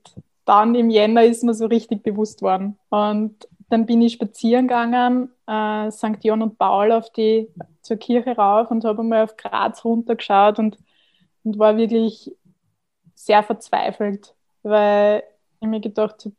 dann 0.46 0.76
im 0.76 0.90
Jänner 0.90 1.24
ist 1.24 1.44
mir 1.44 1.54
so 1.54 1.66
richtig 1.66 2.04
bewusst 2.04 2.42
worden. 2.42 2.78
Und 2.90 3.48
dann 3.70 3.86
bin 3.86 4.02
ich 4.02 4.14
spazieren 4.14 4.68
gegangen, 4.68 5.32
äh, 5.48 5.90
St. 5.90 6.20
John 6.22 6.42
und 6.42 6.58
Paul 6.58 6.92
auf 6.92 7.10
die 7.12 7.50
zur 7.82 7.98
Kirche 7.98 8.36
rauf 8.36 8.70
und 8.72 8.86
habe 8.86 9.02
einmal 9.02 9.24
auf 9.24 9.36
Graz 9.36 9.84
runtergeschaut 9.84 10.60
und, 10.60 10.78
und 11.44 11.58
war 11.60 11.76
wirklich 11.78 12.32
sehr 13.16 13.44
verzweifelt, 13.44 14.36
weil 14.64 15.24
ich 15.60 15.68
mir 15.68 15.80
gedacht 15.80 16.26
habe, 16.26 16.36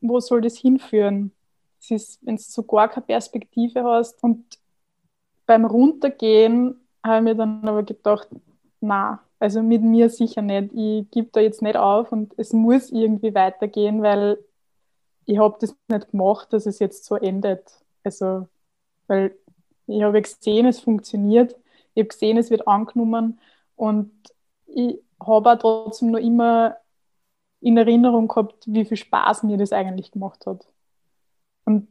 wo 0.00 0.20
soll 0.20 0.40
das 0.40 0.56
hinführen? 0.56 1.32
Es 1.82 1.90
ist, 1.90 2.18
wenn 2.22 2.36
du 2.36 2.42
so 2.42 2.62
gar 2.62 2.88
keine 2.88 3.06
Perspektive 3.06 3.82
hast. 3.82 4.22
Und 4.22 4.58
beim 5.46 5.64
Runtergehen 5.64 6.80
habe 7.04 7.16
ich 7.18 7.22
mir 7.24 7.34
dann 7.34 7.66
aber 7.68 7.82
gedacht, 7.82 8.28
na, 8.80 9.20
also 9.40 9.62
mit 9.62 9.82
mir 9.82 10.08
sicher 10.08 10.42
nicht. 10.42 10.72
Ich 10.72 11.10
gebe 11.10 11.30
da 11.32 11.40
jetzt 11.40 11.62
nicht 11.62 11.76
auf 11.76 12.12
und 12.12 12.32
es 12.38 12.52
muss 12.52 12.90
irgendwie 12.90 13.34
weitergehen, 13.34 14.02
weil 14.02 14.38
ich 15.26 15.38
habe 15.38 15.56
das 15.60 15.76
nicht 15.88 16.10
gemacht, 16.12 16.52
dass 16.52 16.66
es 16.66 16.78
jetzt 16.78 17.04
so 17.04 17.16
endet. 17.16 17.64
Also, 18.04 18.48
weil 19.08 19.36
ich 19.88 20.02
habe 20.02 20.22
gesehen, 20.22 20.66
es 20.66 20.80
funktioniert. 20.80 21.56
Ich 21.94 22.02
habe 22.02 22.08
gesehen, 22.08 22.38
es 22.38 22.50
wird 22.50 22.68
angenommen 22.68 23.40
und 23.76 24.12
ich 24.66 25.00
habe 25.20 25.52
auch 25.52 25.58
trotzdem 25.58 26.12
noch 26.12 26.20
immer 26.20 26.76
in 27.60 27.76
Erinnerung 27.76 28.28
gehabt, 28.28 28.64
wie 28.66 28.84
viel 28.84 28.96
Spaß 28.96 29.42
mir 29.44 29.56
das 29.56 29.72
eigentlich 29.72 30.12
gemacht 30.12 30.46
hat. 30.46 30.71
Und 31.64 31.88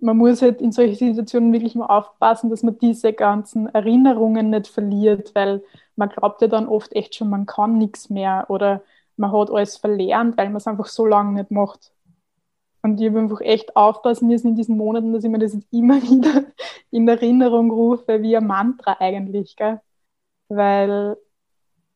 man 0.00 0.16
muss 0.16 0.42
halt 0.42 0.60
in 0.60 0.72
solchen 0.72 0.96
Situationen 0.96 1.52
wirklich 1.52 1.74
mal 1.74 1.86
aufpassen, 1.86 2.50
dass 2.50 2.62
man 2.62 2.78
diese 2.78 3.12
ganzen 3.12 3.68
Erinnerungen 3.68 4.50
nicht 4.50 4.68
verliert, 4.68 5.34
weil 5.34 5.62
man 5.96 6.10
glaubt 6.10 6.42
ja 6.42 6.48
dann 6.48 6.68
oft 6.68 6.92
echt 6.94 7.14
schon, 7.14 7.30
man 7.30 7.46
kann 7.46 7.78
nichts 7.78 8.10
mehr 8.10 8.46
oder 8.48 8.82
man 9.16 9.32
hat 9.32 9.50
alles 9.50 9.76
verlernt, 9.76 10.36
weil 10.36 10.48
man 10.48 10.56
es 10.56 10.66
einfach 10.66 10.86
so 10.86 11.06
lange 11.06 11.32
nicht 11.32 11.50
macht. 11.50 11.92
Und 12.82 13.00
ich 13.00 13.08
habe 13.08 13.20
einfach 13.20 13.40
echt 13.40 13.76
aufpassen 13.76 14.28
müssen 14.28 14.48
in 14.48 14.56
diesen 14.56 14.76
Monaten, 14.76 15.12
dass 15.14 15.24
ich 15.24 15.30
mir 15.30 15.38
das 15.38 15.54
jetzt 15.54 15.72
immer 15.72 16.02
wieder 16.02 16.44
in 16.90 17.08
Erinnerung 17.08 17.70
rufe, 17.70 18.20
wie 18.20 18.36
ein 18.36 18.46
Mantra 18.46 18.96
eigentlich, 19.00 19.56
gell? 19.56 19.80
Weil 20.48 21.16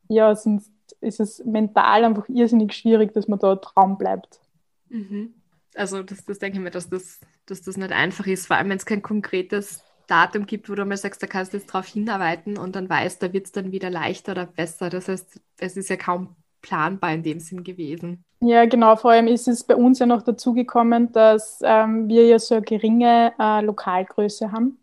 ja, 0.09 0.35
sonst 0.35 0.73
ist 1.01 1.21
es 1.21 1.45
mental 1.45 2.05
einfach 2.05 2.29
irrsinnig 2.29 2.73
schwierig, 2.73 3.13
dass 3.13 3.29
man 3.29 3.39
da 3.39 3.57
dran 3.57 3.99
bleibt. 3.99 4.41
Mhm. 4.89 5.35
Also 5.79 6.03
das, 6.03 6.25
das 6.25 6.39
denke 6.39 6.59
ich 6.59 6.65
mir, 6.65 6.71
dass 6.71 6.89
das, 6.89 7.21
dass 7.47 7.63
das 7.63 7.77
nicht 7.77 7.93
einfach 7.93 8.27
ist, 8.27 8.47
vor 8.47 8.57
allem 8.57 8.71
wenn 8.71 8.79
es 8.79 8.87
kein 8.87 9.03
konkretes 9.03 9.85
Datum 10.09 10.47
gibt, 10.47 10.69
wo 10.69 10.75
du 10.75 10.85
mal 10.85 10.97
sagst, 10.97 11.23
da 11.23 11.27
kannst 11.27 11.53
du 11.53 11.59
jetzt 11.59 11.69
drauf 11.69 11.87
hinarbeiten 11.87 12.59
und 12.59 12.75
dann 12.75 12.89
weißt, 12.89 13.23
da 13.23 13.33
wird 13.33 13.47
es 13.47 13.53
dann 13.53 13.73
wieder 13.73 13.91
leichter 13.91 14.33
oder 14.33 14.47
besser. 14.47 14.91
Das 14.91 15.09
heißt, 15.09 15.41
es 15.59 15.77
ist 15.77 15.91
ja 15.91 15.97
kaum 15.97 16.35
planbar 16.63 17.13
in 17.13 17.23
dem 17.23 17.41
Sinn 17.41 17.63
gewesen. 17.63 18.25
Ja, 18.41 18.67
genau. 18.67 18.97
Vor 18.97 19.13
allem 19.13 19.27
ist 19.27 19.49
es 19.49 19.65
bei 19.65 19.77
uns 19.77 19.99
ja 19.99 20.07
noch 20.07 20.23
dazu 20.23 20.55
gekommen, 20.55 21.13
dass 21.13 21.61
ähm, 21.63 22.09
wir 22.09 22.27
ja 22.27 22.39
so 22.39 22.57
eine 22.57 22.65
geringe 22.65 23.33
äh, 23.39 23.61
Lokalgröße 23.63 24.51
haben 24.51 24.79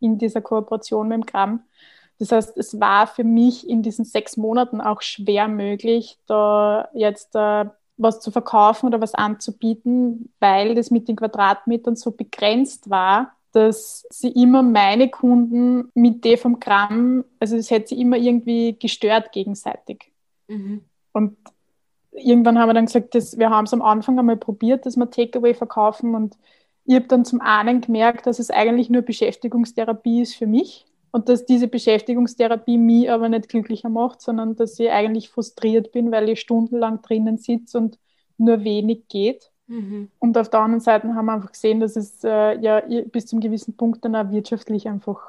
in 0.00 0.18
dieser 0.18 0.40
Kooperation 0.40 1.08
mit 1.08 1.16
dem 1.16 1.26
Gramm. 1.26 1.64
Das 2.18 2.32
heißt, 2.32 2.56
es 2.56 2.78
war 2.78 3.06
für 3.06 3.24
mich 3.24 3.68
in 3.68 3.82
diesen 3.82 4.04
sechs 4.04 4.36
Monaten 4.36 4.80
auch 4.80 5.02
schwer 5.02 5.48
möglich, 5.48 6.18
da 6.26 6.88
jetzt 6.94 7.34
äh, 7.34 7.64
was 8.00 8.20
zu 8.20 8.30
verkaufen 8.30 8.86
oder 8.86 9.00
was 9.00 9.14
anzubieten, 9.14 10.32
weil 10.40 10.74
das 10.74 10.90
mit 10.90 11.08
den 11.08 11.16
Quadratmetern 11.16 11.96
so 11.96 12.10
begrenzt 12.10 12.90
war, 12.90 13.32
dass 13.52 14.06
sie 14.10 14.28
immer 14.28 14.62
meine 14.62 15.10
Kunden 15.10 15.90
mit 15.94 16.24
dem 16.24 16.38
vom 16.38 16.60
Gramm, 16.60 17.24
also 17.40 17.56
es 17.56 17.70
hätte 17.70 17.88
sie 17.88 18.00
immer 18.00 18.16
irgendwie 18.16 18.76
gestört 18.78 19.32
gegenseitig. 19.32 20.12
Mhm. 20.48 20.82
Und 21.12 21.36
irgendwann 22.12 22.58
haben 22.58 22.68
wir 22.68 22.74
dann 22.74 22.86
gesagt, 22.86 23.14
dass 23.14 23.38
wir 23.38 23.50
haben 23.50 23.64
es 23.64 23.74
am 23.74 23.82
Anfang 23.82 24.18
einmal 24.18 24.36
probiert, 24.36 24.86
dass 24.86 24.96
wir 24.96 25.10
Takeaway 25.10 25.54
verkaufen 25.54 26.14
und 26.14 26.36
ich 26.86 26.94
habe 26.94 27.06
dann 27.06 27.24
zum 27.24 27.40
einen 27.40 27.80
gemerkt, 27.80 28.26
dass 28.26 28.38
es 28.38 28.50
eigentlich 28.50 28.90
nur 28.90 29.02
Beschäftigungstherapie 29.02 30.22
ist 30.22 30.34
für 30.34 30.46
mich 30.46 30.86
und 31.12 31.28
dass 31.28 31.44
diese 31.44 31.68
Beschäftigungstherapie 31.68 32.78
mich 32.78 33.10
aber 33.10 33.28
nicht 33.28 33.48
glücklicher 33.48 33.88
macht, 33.88 34.20
sondern 34.20 34.56
dass 34.56 34.78
ich 34.78 34.90
eigentlich 34.90 35.28
frustriert 35.28 35.92
bin, 35.92 36.12
weil 36.12 36.28
ich 36.28 36.40
stundenlang 36.40 37.02
drinnen 37.02 37.38
sitze 37.38 37.78
und 37.78 37.98
nur 38.38 38.64
wenig 38.64 39.08
geht. 39.08 39.50
Mhm. 39.66 40.10
Und 40.18 40.38
auf 40.38 40.50
der 40.50 40.60
anderen 40.60 40.80
Seite 40.80 41.14
haben 41.14 41.26
wir 41.26 41.32
einfach 41.32 41.52
gesehen, 41.52 41.80
dass 41.80 41.96
es 41.96 42.24
äh, 42.24 42.58
ja 42.60 42.82
bis 43.06 43.26
zum 43.26 43.40
gewissen 43.40 43.76
Punkt 43.76 44.04
dann 44.04 44.16
auch 44.16 44.30
wirtschaftlich 44.30 44.88
einfach 44.88 45.20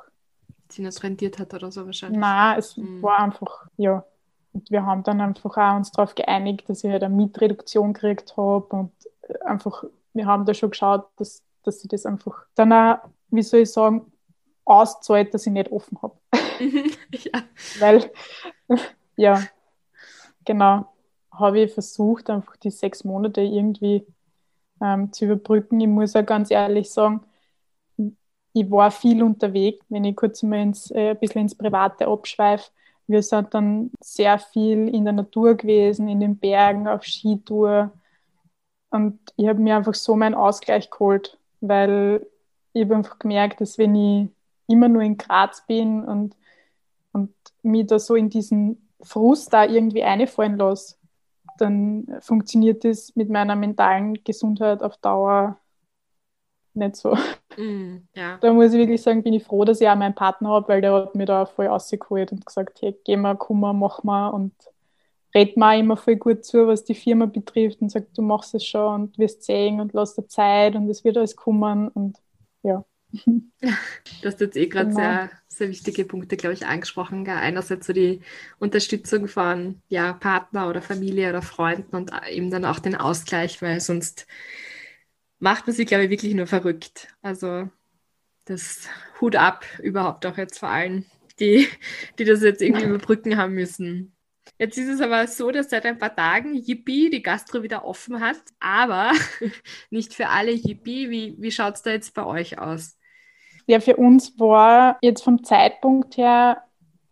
sie 0.72 0.82
nicht 0.82 1.04
rentiert 1.04 1.38
hat 1.38 1.54
oder 1.54 1.72
so 1.72 1.86
wahrscheinlich. 1.86 2.20
Nein, 2.20 2.58
es 2.58 2.78
mhm. 2.78 3.02
war 3.02 3.20
einfach, 3.20 3.68
ja. 3.78 4.06
Und 4.54 4.70
wir 4.70 4.86
haben 4.86 5.04
dann 5.04 5.22
einfach 5.22 5.56
auch 5.58 5.76
uns 5.78 5.92
darauf 5.92 6.16
geeinigt, 6.16 6.70
dass 6.70 6.84
ich 6.84 6.92
halt 6.92 7.04
eine 7.04 7.16
Mietreduktion 7.16 7.94
gekriegt 7.94 8.36
habe 8.36 8.66
und 8.76 8.92
einfach, 9.46 9.84
wir 10.14 10.26
haben 10.26 10.46
da 10.46 10.54
schon 10.54 10.72
geschaut, 10.72 11.08
dass, 11.18 11.44
dass 11.64 11.84
ich 11.84 11.90
das 11.90 12.06
einfach 12.06 12.46
dann 12.56 12.74
auch, 12.74 12.98
wie 13.30 13.44
soll 13.44 13.62
ich 13.62 13.72
sagen, 13.72 14.12
auszahlt, 14.66 15.34
dass 15.34 15.46
ich 15.46 15.54
nicht 15.54 15.72
offen 15.72 15.98
habe. 16.02 16.18
ja. 17.12 17.44
Weil, 17.80 18.12
ja, 19.16 19.42
genau, 20.46 20.86
habe 21.32 21.62
ich 21.62 21.74
versucht, 21.74 22.30
einfach 22.30 22.56
die 22.58 22.72
sechs 22.72 23.04
Monate 23.04 23.42
irgendwie 23.42 24.06
ähm, 24.82 25.12
zu 25.12 25.26
überbrücken. 25.26 25.80
Ich 25.80 25.88
muss 25.88 26.14
ja 26.14 26.22
ganz 26.22 26.52
ehrlich 26.52 26.90
sagen, 26.92 27.22
ich 28.54 28.70
war 28.70 28.92
viel 28.92 29.24
unterwegs, 29.24 29.86
wenn 29.90 30.04
ich 30.04 30.16
kurz 30.16 30.44
mal 30.44 30.60
ins, 30.62 30.92
äh, 30.92 31.12
ein 31.12 31.20
bisschen 31.20 31.44
ins 31.44 31.56
Private 31.56 32.08
abschweife. 32.08 32.70
Wir 33.08 33.24
sind 33.24 33.54
dann 33.54 33.92
sehr 34.02 34.40
viel 34.40 34.88
in 34.90 35.06
der 35.06 35.14
Natur 35.14 35.56
gewesen, 35.56 36.08
in 36.08 36.20
den 36.20 36.38
Bergen, 36.38 36.88
auf 36.88 37.04
Skitour. 37.04 37.92
Und 38.90 39.20
ich 39.38 39.48
habe 39.48 39.60
mir 39.60 39.78
einfach 39.78 39.94
so 39.94 40.16
meinen 40.16 40.36
Ausgleich 40.36 40.90
geholt, 40.90 41.38
weil 41.62 42.26
ich 42.74 42.84
habe 42.84 42.96
einfach 42.96 43.20
gemerkt, 43.20 43.62
dass 43.62 43.78
wenn 43.78 43.96
ich 43.96 44.30
immer 44.72 44.88
nur 44.90 45.02
in 45.02 45.18
Graz 45.18 45.66
bin 45.68 46.04
und, 46.04 46.36
und 47.12 47.34
mich 47.62 47.88
da 47.88 48.00
so 48.00 48.16
in 48.16 48.30
diesen 48.30 48.90
Frust 49.02 49.54
da 49.54 49.66
irgendwie 49.66 50.04
einfallen 50.04 50.58
lasse, 50.58 50.96
dann 51.58 52.08
funktioniert 52.22 52.84
das 52.84 53.16
mit 53.16 53.30
meiner 53.30 53.56
mentalen 53.56 54.24
Gesundheit 54.24 54.82
auf 54.82 54.98
Dauer 54.98 55.58
nicht 56.74 56.96
so. 56.96 57.18
Mm, 57.58 58.08
ja. 58.16 58.38
Da 58.38 58.54
muss 58.54 58.72
ich 58.72 58.80
wirklich 58.80 59.02
sagen, 59.02 59.24
bin 59.24 59.34
ich 59.34 59.44
froh, 59.44 59.66
dass 59.66 59.82
ich 59.82 59.88
auch 59.90 59.96
meinen 59.96 60.16
Partner 60.16 60.50
habe, 60.50 60.70
weil 60.70 60.82
der 60.82 60.94
hat 60.94 61.16
mir 61.16 61.26
da 61.26 61.46
voll 61.46 61.68
rausgeholt 61.68 62.32
und 62.32 62.46
gesagt, 62.46 62.82
hey, 62.82 62.98
geh 63.04 63.18
mal, 63.18 63.36
komm 63.36 63.60
mal, 63.60 63.74
mach 63.74 64.04
mal 64.04 64.30
und 64.30 64.54
mir 65.34 65.50
auch 65.58 65.74
immer 65.78 65.98
voll 65.98 66.16
gut 66.16 66.46
zu, 66.46 66.68
was 66.68 66.84
die 66.84 66.96
Firma 66.96 67.26
betrifft 67.26 67.82
und 67.82 67.90
sagt, 67.90 68.18
du 68.18 68.22
machst 68.22 68.54
es 68.56 68.66
schon 68.66 69.02
und 69.02 69.18
wirst 69.18 69.44
sehen 69.44 69.80
und 69.80 69.94
lass 69.94 70.16
dir 70.16 70.28
Zeit 70.28 70.76
und 70.76 70.90
es 70.90 71.04
wird 71.04 71.18
alles 71.18 71.36
kommen 71.36 71.90
und. 71.90 72.18
Du 73.62 74.28
hast 74.28 74.40
jetzt 74.42 74.58
eh 74.58 74.68
gerade 74.68 74.90
genau. 74.90 75.00
sehr, 75.00 75.30
sehr 75.48 75.70
wichtige 75.70 76.06
Punkte, 76.06 76.38
glaube 76.38 76.54
ich, 76.54 76.66
angesprochen. 76.66 77.26
Gell? 77.26 77.36
Einerseits 77.36 77.88
so 77.88 77.94
die 77.94 78.22
Unterstützung 78.60 79.28
von 79.28 79.82
ja, 79.90 80.14
Partner 80.14 80.70
oder 80.70 80.82
Familie 80.82 81.30
oder 81.30 81.42
Freunden 81.42 81.96
und 81.96 82.12
eben 82.30 82.50
dann 82.50 82.66
auch 82.66 82.80
den 82.80 82.96
Ausgleich, 82.96 83.62
weil 83.62 83.80
sonst 83.80 84.28
macht 85.40 85.68
man 85.68 85.76
sich, 85.76 85.88
glaube 85.88 86.06
ich, 86.06 86.10
wirklich 86.10 86.34
nur 86.34 86.48
verrückt. 86.48 87.08
Also 87.22 87.70
das 88.46 88.88
Hut 89.20 89.36
ab 89.36 89.66
überhaupt 89.82 90.26
auch 90.26 90.38
jetzt 90.38 90.60
vor 90.60 90.70
allen, 90.70 91.06
die, 91.40 91.68
die 92.20 92.26
das 92.26 92.42
jetzt 92.42 92.62
irgendwie 92.62 92.86
überbrücken 92.90 93.38
haben 93.38 93.54
müssen. 93.54 94.16
Jetzt 94.58 94.78
ist 94.78 94.90
es 94.90 95.02
aber 95.02 95.28
so, 95.28 95.52
dass 95.52 95.70
seit 95.70 95.86
ein 95.86 95.98
paar 95.98 96.16
Tagen 96.16 96.56
Yippie 96.56 97.10
die 97.10 97.24
Gastro 97.24 97.64
wieder 97.64 97.86
offen 97.86 98.20
hat, 98.20 98.42
aber 98.60 99.12
nicht 99.90 100.14
für 100.14 100.30
alle 100.30 100.52
Yippie. 100.52 101.10
Wie, 101.10 101.36
wie 101.40 101.52
schaut 101.52 101.76
es 101.76 101.82
da 101.82 101.92
jetzt 101.92 102.14
bei 102.14 102.26
euch 102.26 102.60
aus? 102.60 102.98
Ja, 103.68 103.80
für 103.80 103.96
uns 103.96 104.40
war 104.40 104.98
jetzt 105.02 105.24
vom 105.24 105.44
Zeitpunkt 105.44 106.18
her 106.18 106.64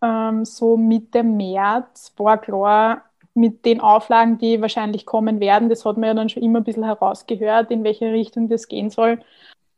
ähm, 0.02 0.44
so 0.44 0.76
Mitte 0.76 1.22
März 1.22 2.12
war 2.16 2.38
klar, 2.38 3.04
mit 3.34 3.64
den 3.64 3.80
Auflagen, 3.80 4.38
die 4.38 4.60
wahrscheinlich 4.60 5.06
kommen 5.06 5.40
werden, 5.40 5.68
das 5.68 5.84
hat 5.84 5.96
man 5.96 6.08
ja 6.08 6.14
dann 6.14 6.28
schon 6.28 6.42
immer 6.42 6.60
ein 6.60 6.64
bisschen 6.64 6.84
herausgehört, 6.84 7.70
in 7.70 7.84
welche 7.84 8.12
Richtung 8.12 8.48
das 8.48 8.66
gehen 8.66 8.90
soll, 8.90 9.20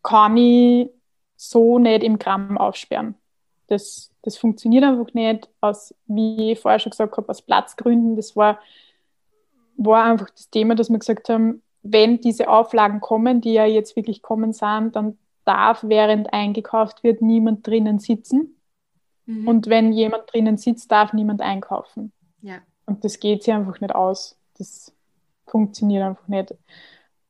kann 0.02 0.37
ich 0.37 0.91
so 1.37 1.79
nicht 1.79 2.02
im 2.02 2.19
Gramm 2.19 2.57
aufsperren. 2.57 3.14
Das, 3.67 4.11
das 4.23 4.37
funktioniert 4.37 4.85
einfach 4.85 5.12
nicht, 5.14 5.49
aus, 5.61 5.95
wie 6.07 6.52
ich 6.52 6.61
vorher 6.61 6.79
schon 6.79 6.91
gesagt 6.91 7.17
habe, 7.17 7.29
aus 7.29 7.43
Platzgründen. 7.43 8.17
Das 8.17 8.37
war, 8.37 8.59
war 9.76 10.05
einfach 10.05 10.31
das 10.31 10.50
Thema, 10.50 10.75
dass 10.75 10.91
wir 10.91 10.99
gesagt 10.99 11.29
haben, 11.29 11.62
wenn 11.83 12.21
diese 12.21 12.49
Auflagen 12.49 13.00
kommen, 13.00 13.41
die 13.41 13.55
ja 13.55 13.67
jetzt 13.67 13.97
wirklich 13.97 14.23
kommen 14.23 14.52
sind, 14.52 14.95
dann 14.95 15.19
darf, 15.45 15.85
während 15.85 16.33
eingekauft 16.33 17.03
wird, 17.03 17.23
niemand 17.23 17.67
drinnen 17.67 17.99
sitzen. 17.99 18.57
Mhm. 19.27 19.49
Und 19.49 19.67
wenn 19.69 19.93
jemand 19.93 20.33
drinnen 20.33 20.57
sitzt, 20.57 20.91
darf 20.91 21.13
niemand 21.13 21.41
einkaufen. 21.41 22.13
Ja. 22.41 22.59
Und 22.87 23.05
das 23.05 23.21
geht 23.21 23.43
sich 23.43 23.55
einfach 23.55 23.81
nicht 23.81 23.95
aus. 23.95 24.37
Das 24.59 24.95
funktioniert 25.47 26.05
einfach 26.05 26.29
nicht. 26.29 26.55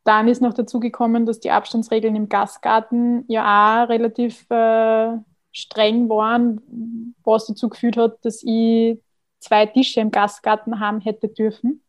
Dann 0.04 0.28
ist 0.28 0.42
noch 0.42 0.54
dazu 0.54 0.80
gekommen, 0.80 1.26
dass 1.26 1.40
die 1.40 1.50
Abstandsregeln 1.50 2.16
im 2.16 2.28
Gastgarten 2.28 3.24
ja 3.28 3.84
auch 3.84 3.88
relativ 3.88 4.50
äh, 4.50 5.16
streng 5.52 6.08
waren, 6.08 7.14
was 7.22 7.46
dazu 7.46 7.68
geführt 7.68 7.96
hat, 7.96 8.24
dass 8.24 8.42
ich 8.42 8.98
zwei 9.38 9.66
Tische 9.66 10.00
im 10.00 10.10
Gastgarten 10.10 10.80
haben 10.80 11.00
hätte 11.00 11.28
dürfen. 11.28 11.82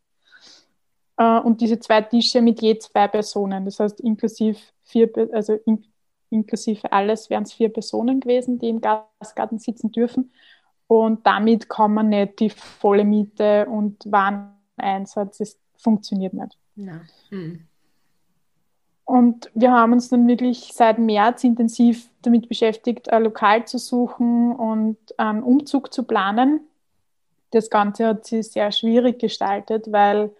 Äh, 1.17 1.39
und 1.39 1.61
diese 1.61 1.79
zwei 1.79 2.01
Tische 2.01 2.41
mit 2.41 2.61
je 2.61 2.77
zwei 2.77 3.07
Personen, 3.07 3.65
das 3.65 3.79
heißt 3.79 4.01
inklusive 4.01 4.59
vier, 4.83 5.09
also 5.31 5.53
in, 5.65 5.85
inklusive 6.33 6.91
alles 6.91 7.29
wären 7.29 7.43
es 7.43 7.53
vier 7.53 7.69
Personen 7.69 8.19
gewesen, 8.19 8.59
die 8.59 8.69
im 8.69 8.81
Gastgarten 8.81 9.59
sitzen 9.59 9.91
dürfen. 9.91 10.31
Und 10.87 11.25
damit 11.25 11.69
kann 11.69 11.93
man 11.93 12.09
nicht 12.09 12.39
die 12.39 12.49
volle 12.49 13.05
Miete 13.05 13.65
und 13.67 14.03
Wareneinsatz, 14.11 15.37
das 15.37 15.57
funktioniert 15.77 16.33
nicht. 16.33 16.57
Ja. 16.75 17.01
Hm. 17.29 17.67
Und 19.05 19.51
wir 19.53 19.71
haben 19.71 19.93
uns 19.93 20.09
dann 20.09 20.27
wirklich 20.27 20.71
seit 20.73 20.97
März 20.97 21.43
intensiv 21.43 22.09
damit 22.21 22.47
beschäftigt, 22.47 23.11
ein 23.11 23.23
Lokal 23.23 23.65
zu 23.65 23.77
suchen 23.77 24.53
und 24.55 24.97
einen 25.17 25.43
Umzug 25.43 25.93
zu 25.93 26.03
planen. 26.03 26.61
Das 27.51 27.69
Ganze 27.69 28.07
hat 28.07 28.25
sich 28.25 28.49
sehr 28.51 28.71
schwierig 28.71 29.19
gestaltet, 29.19 29.91
weil 29.91 30.31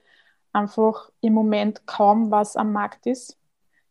einfach 0.53 1.09
im 1.19 1.33
Moment 1.33 1.85
kaum 1.85 2.31
was 2.31 2.55
am 2.55 2.71
Markt 2.71 3.05
ist. 3.05 3.37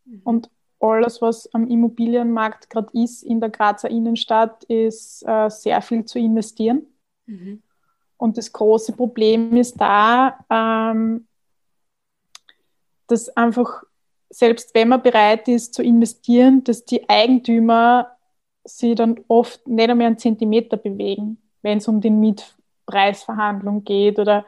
Mhm. 0.05 0.21
Und 0.25 0.51
alles, 0.83 1.23
was 1.23 1.53
am 1.55 1.69
Immobilienmarkt 1.69 2.69
gerade 2.69 2.91
ist 2.93 3.23
in 3.23 3.41
der 3.41 3.51
Grazer 3.51 3.89
Innenstadt, 3.89 4.65
ist 4.65 5.23
äh, 5.27 5.49
sehr 5.49 5.81
viel 5.83 6.05
zu 6.05 6.19
investieren. 6.19 6.87
Mhm. 7.27 7.63
Und 8.17 8.39
das 8.39 8.53
große 8.53 8.93
Problem 8.93 9.57
ist 9.57 9.81
da, 9.81 10.39
ähm, 10.51 11.27
dass 13.07 13.29
einfach, 13.37 13.83
selbst 14.31 14.75
wenn 14.75 14.89
man 14.89 15.03
bereit 15.03 15.49
ist 15.49 15.75
zu 15.75 15.83
investieren, 15.83 16.65
dass 16.65 16.85
die 16.85 17.09
Eigentümer 17.09 18.17
sie 18.65 18.95
dann 18.95 19.21
oft 19.29 19.67
nicht 19.67 19.91
einmal 19.91 20.07
einen 20.07 20.19
Zentimeter 20.19 20.77
bewegen, 20.77 21.39
wenn 21.63 21.79
es 21.79 21.89
um 21.89 22.01
die 22.01 22.11
Mietpreisverhandlung 22.11 23.85
geht 23.85 24.19
oder 24.19 24.47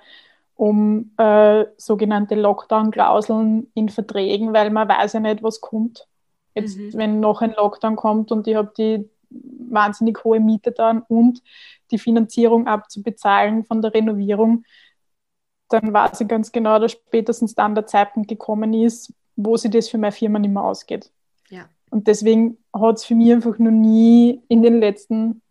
um 0.56 1.12
äh, 1.16 1.64
sogenannte 1.76 2.36
Lockdown-Klauseln 2.36 3.70
in 3.74 3.88
Verträgen, 3.88 4.52
weil 4.52 4.70
man 4.70 4.88
weiß 4.88 5.14
ja 5.14 5.20
nicht, 5.20 5.42
was 5.42 5.60
kommt. 5.60 6.06
Jetzt, 6.54 6.78
mhm. 6.78 6.94
wenn 6.94 7.20
noch 7.20 7.42
ein 7.42 7.52
Lockdown 7.52 7.96
kommt 7.96 8.32
und 8.32 8.46
ich 8.46 8.54
habe 8.54 8.72
die 8.76 9.08
wahnsinnig 9.30 10.22
hohe 10.24 10.40
Miete 10.40 10.72
dann 10.72 11.02
und 11.08 11.42
die 11.90 11.98
Finanzierung 11.98 12.66
abzubezahlen 12.66 13.64
von 13.64 13.82
der 13.82 13.92
Renovierung, 13.92 14.64
dann 15.68 15.92
weiß 15.92 16.20
ich 16.20 16.28
ganz 16.28 16.52
genau, 16.52 16.78
dass 16.78 16.92
spätestens 16.92 17.54
dann 17.54 17.74
der 17.74 17.86
Zeitpunkt 17.86 18.28
gekommen 18.28 18.74
ist, 18.74 19.12
wo 19.36 19.56
sich 19.56 19.70
das 19.70 19.88
für 19.88 19.98
meine 19.98 20.12
Firma 20.12 20.38
nicht 20.38 20.52
mehr 20.52 20.62
ausgeht. 20.62 21.10
Ja. 21.50 21.68
Und 21.90 22.06
deswegen 22.06 22.58
hat 22.72 22.96
es 22.96 23.04
für 23.04 23.14
mich 23.14 23.32
einfach 23.32 23.58
noch 23.58 23.70
nie 23.70 24.42
in 24.48 24.62
den 24.62 24.78
letzten 24.78 25.42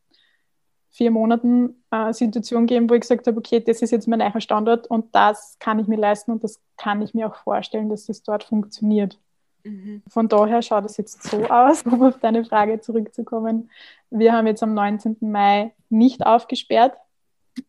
vier 0.94 1.10
Monaten 1.10 1.84
eine 1.90 2.14
Situation 2.14 2.68
gegeben, 2.68 2.90
wo 2.90 2.94
ich 2.94 3.02
gesagt 3.02 3.26
habe, 3.26 3.38
okay, 3.38 3.60
das 3.60 3.82
ist 3.82 3.92
jetzt 3.92 4.08
mein 4.08 4.20
neuer 4.20 4.40
Standort 4.40 4.88
und 4.88 5.14
das 5.16 5.58
kann 5.60 5.80
ich 5.80 5.88
mir 5.88 5.98
leisten 5.98 6.32
und 6.32 6.44
das 6.44 6.62
kann 6.78 7.02
ich 7.02 7.14
mir 7.14 7.28
auch 7.28 7.36
vorstellen, 7.36 7.90
dass 7.90 8.06
das 8.06 8.22
dort 8.22 8.44
funktioniert. 8.44 9.20
Mhm. 9.64 10.04
Von 10.10 10.28
daher 10.28 10.62
schaut 10.62 10.86
es 10.86 10.98
jetzt 10.98 11.24
so 11.24 11.46
aus, 11.46 11.84
um 11.86 12.04
auf 12.04 12.20
deine 12.20 12.46
Frage 12.46 12.82
zurückzukommen. 12.82 13.70
Wir 14.10 14.34
haben 14.34 14.48
jetzt 14.48 14.64
am 14.64 14.74
19. 14.74 15.18
Mai 15.22 15.74
nicht 15.90 16.26
aufgesperrt. 16.26 16.94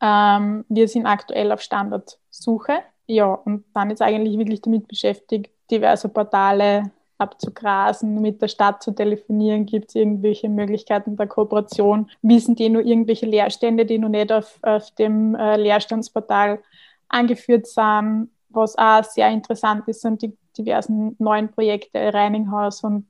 Ähm, 0.01 0.65
wir 0.69 0.89
sind 0.89 1.07
aktuell 1.07 1.53
auf 1.53 1.61
Standortsuche. 1.61 2.79
Ja, 3.07 3.27
und 3.27 3.65
dann 3.75 3.91
jetzt 3.91 4.03
eigentlich 4.03 4.39
wirklich 4.39 4.63
damit 4.63 4.89
beschäftigt, 4.89 5.51
diverse 5.71 6.09
Portale 6.09 6.91
abzugrasen, 7.19 8.21
mit 8.21 8.43
der 8.43 8.49
Stadt 8.49 8.83
zu 8.83 8.93
telefonieren, 8.93 9.67
gibt 9.67 9.91
es 9.91 9.95
irgendwelche 9.95 10.49
Möglichkeiten 10.49 11.17
der 11.17 11.27
Kooperation, 11.27 12.11
wissen 12.23 12.57
die 12.57 12.69
nur 12.69 12.83
irgendwelche 12.85 13.27
Leerstände, 13.27 13.87
die 13.87 13.99
noch 13.99 14.09
nicht 14.09 14.33
auf, 14.33 14.59
auf 14.63 14.91
dem 14.93 15.35
äh, 15.35 15.57
Leerstandsportal 15.57 16.61
angeführt 17.09 17.67
sind. 17.67 18.31
Was 18.49 18.77
auch 18.77 19.05
sehr 19.05 19.31
interessant 19.31 19.87
ist, 19.87 20.01
sind 20.01 20.23
die 20.23 20.37
diversen 20.59 21.17
neuen 21.19 21.51
Projekte, 21.51 22.13
Reininghaus 22.13 22.83
und 22.83 23.07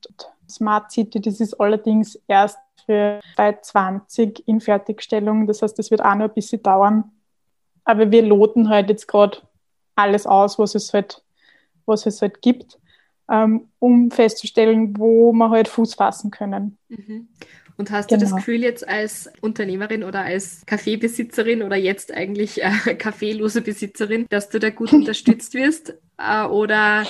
Smart 0.49 0.91
City. 0.93 1.21
Das 1.21 1.41
ist 1.41 1.55
allerdings 1.61 2.21
erst 2.29 2.59
für 2.87 3.21
2020 3.37 4.47
in 4.47 4.61
Fertigstellung. 4.61 5.47
Das 5.47 5.63
heißt, 5.63 5.79
das 5.79 5.91
wird 5.91 6.03
auch 6.03 6.15
noch 6.15 6.29
ein 6.29 6.35
bisschen 6.35 6.63
dauern. 6.63 7.11
Aber 7.85 8.11
wir 8.11 8.23
loten 8.23 8.69
halt 8.69 8.89
jetzt 8.89 9.07
gerade 9.07 9.39
alles 9.95 10.27
aus, 10.27 10.59
was 10.59 10.75
es 10.75 10.93
halt, 10.93 11.23
was 11.87 12.07
es 12.07 12.21
halt 12.23 12.43
gibt 12.43 12.79
um 13.27 14.11
festzustellen, 14.11 14.99
wo 14.99 15.33
wir 15.33 15.51
halt 15.51 15.69
Fuß 15.69 15.95
fassen 15.95 16.31
können. 16.31 16.79
Mhm. 16.89 17.29
Und 17.77 17.91
hast 17.91 18.09
genau. 18.09 18.19
du 18.19 18.25
das 18.25 18.31
genau. 18.31 18.39
Gefühl 18.39 18.63
jetzt 18.63 18.87
als 18.87 19.31
Unternehmerin 19.41 20.05
oder 20.05 20.21
als 20.21 20.65
Kaffeebesitzerin 20.67 21.63
oder 21.63 21.77
jetzt 21.77 22.13
eigentlich 22.13 22.63
äh, 22.63 22.95
kaffeelose 22.99 23.63
Besitzerin, 23.63 24.27
dass 24.31 24.49
du 24.49 24.61
da 24.61 24.71
gut 24.71 24.93
unterstützt 24.93 25.55
wirst? 25.55 25.95
Äh, 26.17 26.45
oder 26.45 27.05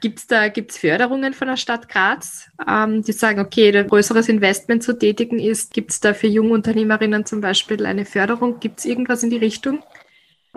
gibt 0.00 0.20
es 0.20 0.26
da 0.26 0.48
gibt's 0.48 0.78
Förderungen 0.78 1.34
von 1.34 1.48
der 1.48 1.58
Stadt 1.58 1.88
Graz, 1.88 2.48
ähm, 2.66 3.02
die 3.02 3.12
sagen, 3.12 3.40
okay, 3.40 3.76
ein 3.76 3.88
größeres 3.88 4.28
Investment 4.30 4.82
zu 4.82 4.98
tätigen 4.98 5.38
ist? 5.38 5.74
Gibt 5.74 5.90
es 5.90 6.00
da 6.00 6.14
für 6.14 6.28
junge 6.28 6.52
Unternehmerinnen 6.52 7.26
zum 7.26 7.42
Beispiel 7.42 7.84
eine 7.84 8.06
Förderung? 8.06 8.58
Gibt 8.58 8.78
es 8.78 8.86
irgendwas 8.86 9.22
in 9.22 9.30
die 9.30 9.36
Richtung? 9.36 9.82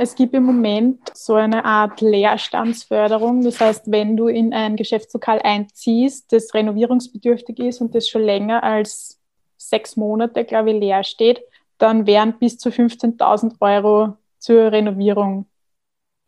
Es 0.01 0.15
gibt 0.15 0.33
im 0.33 0.43
Moment 0.43 1.11
so 1.13 1.33
eine 1.33 1.65
Art 1.65 1.99
Leerstandsförderung. 1.99 3.43
Das 3.43 3.59
heißt, 3.59 3.91
wenn 3.91 4.15
du 4.15 4.29
in 4.29 4.53
ein 4.53 4.77
Geschäftslokal 4.77 5.41
einziehst, 5.41 6.31
das 6.31 6.53
renovierungsbedürftig 6.53 7.59
ist 7.59 7.81
und 7.81 7.93
das 7.93 8.07
schon 8.07 8.21
länger 8.21 8.63
als 8.63 9.19
sechs 9.57 9.97
Monate, 9.97 10.45
glaube 10.45 10.71
ich, 10.71 10.79
leer 10.79 11.03
steht, 11.03 11.41
dann 11.79 12.07
werden 12.07 12.35
bis 12.39 12.57
zu 12.57 12.69
15.000 12.69 13.55
Euro 13.59 14.15
zur 14.37 14.71
Renovierung 14.71 15.47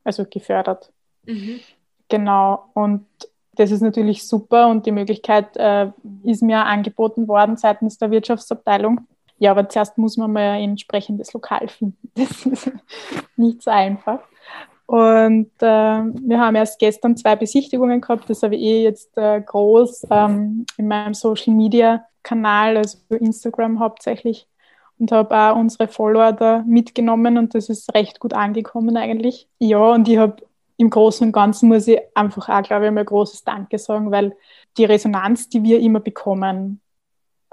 also 0.04 0.26
gefördert. 0.30 0.92
Mhm. 1.26 1.62
Genau. 2.10 2.66
Und 2.74 3.06
das 3.54 3.72
ist 3.72 3.82
natürlich 3.82 4.28
super 4.28 4.68
und 4.68 4.86
die 4.86 4.92
Möglichkeit 4.92 5.56
äh, 5.56 5.92
ist 6.24 6.44
mir 6.44 6.66
angeboten 6.66 7.26
worden 7.30 7.56
seitens 7.56 7.98
der 7.98 8.12
Wirtschaftsabteilung. 8.12 9.08
Ja, 9.42 9.50
aber 9.50 9.68
zuerst 9.68 9.98
muss 9.98 10.18
man 10.18 10.32
mal 10.32 10.52
ein 10.52 10.70
entsprechendes 10.70 11.34
Lokal 11.34 11.68
finden. 11.68 11.98
Das 12.16 12.46
ist 12.46 12.72
nicht 13.38 13.64
so 13.64 13.72
einfach. 13.72 14.20
Und 14.86 15.50
äh, 15.62 15.66
wir 15.66 16.40
haben 16.40 16.56
erst 16.56 16.78
gestern 16.78 17.18
zwei 17.18 17.36
Besichtigungen 17.36 18.02
gehabt. 18.02 18.30
Das 18.30 18.44
habe 18.44 18.56
ich 18.56 18.62
eh 18.62 18.84
jetzt 18.84 19.18
äh, 19.18 19.42
groß 19.42 20.06
ähm, 20.12 20.68
in 20.78 20.88
meinem 20.88 21.16
Social 21.16 21.56
Media 21.56 22.06
Kanal, 22.22 22.78
also 22.78 23.00
Instagram 23.10 23.80
hauptsächlich. 23.80 24.48
Und 25.00 25.12
habe 25.12 25.36
auch 25.36 25.56
unsere 25.56 25.88
Follower 25.88 26.34
da 26.34 26.64
mitgenommen 26.68 27.40
und 27.40 27.56
das 27.56 27.68
ist 27.70 27.92
recht 27.96 28.20
gut 28.20 28.36
angekommen 28.36 28.96
eigentlich. 28.96 29.48
Ja, 29.58 29.80
und 29.80 30.08
ich 30.08 30.20
habe 30.20 30.36
im 30.78 30.92
Großen 30.92 31.26
und 31.26 31.34
Ganzen 31.34 31.68
muss 31.68 31.88
ich 31.88 32.00
einfach 32.14 32.48
auch, 32.48 32.62
glaube 32.62 32.86
ich, 32.86 32.92
mal 32.92 33.04
großes 33.04 33.44
Danke 33.44 33.80
sagen, 33.80 34.12
weil 34.12 34.36
die 34.78 34.86
Resonanz, 34.86 35.50
die 35.50 35.64
wir 35.64 35.80
immer 35.80 36.00
bekommen, 36.00 36.80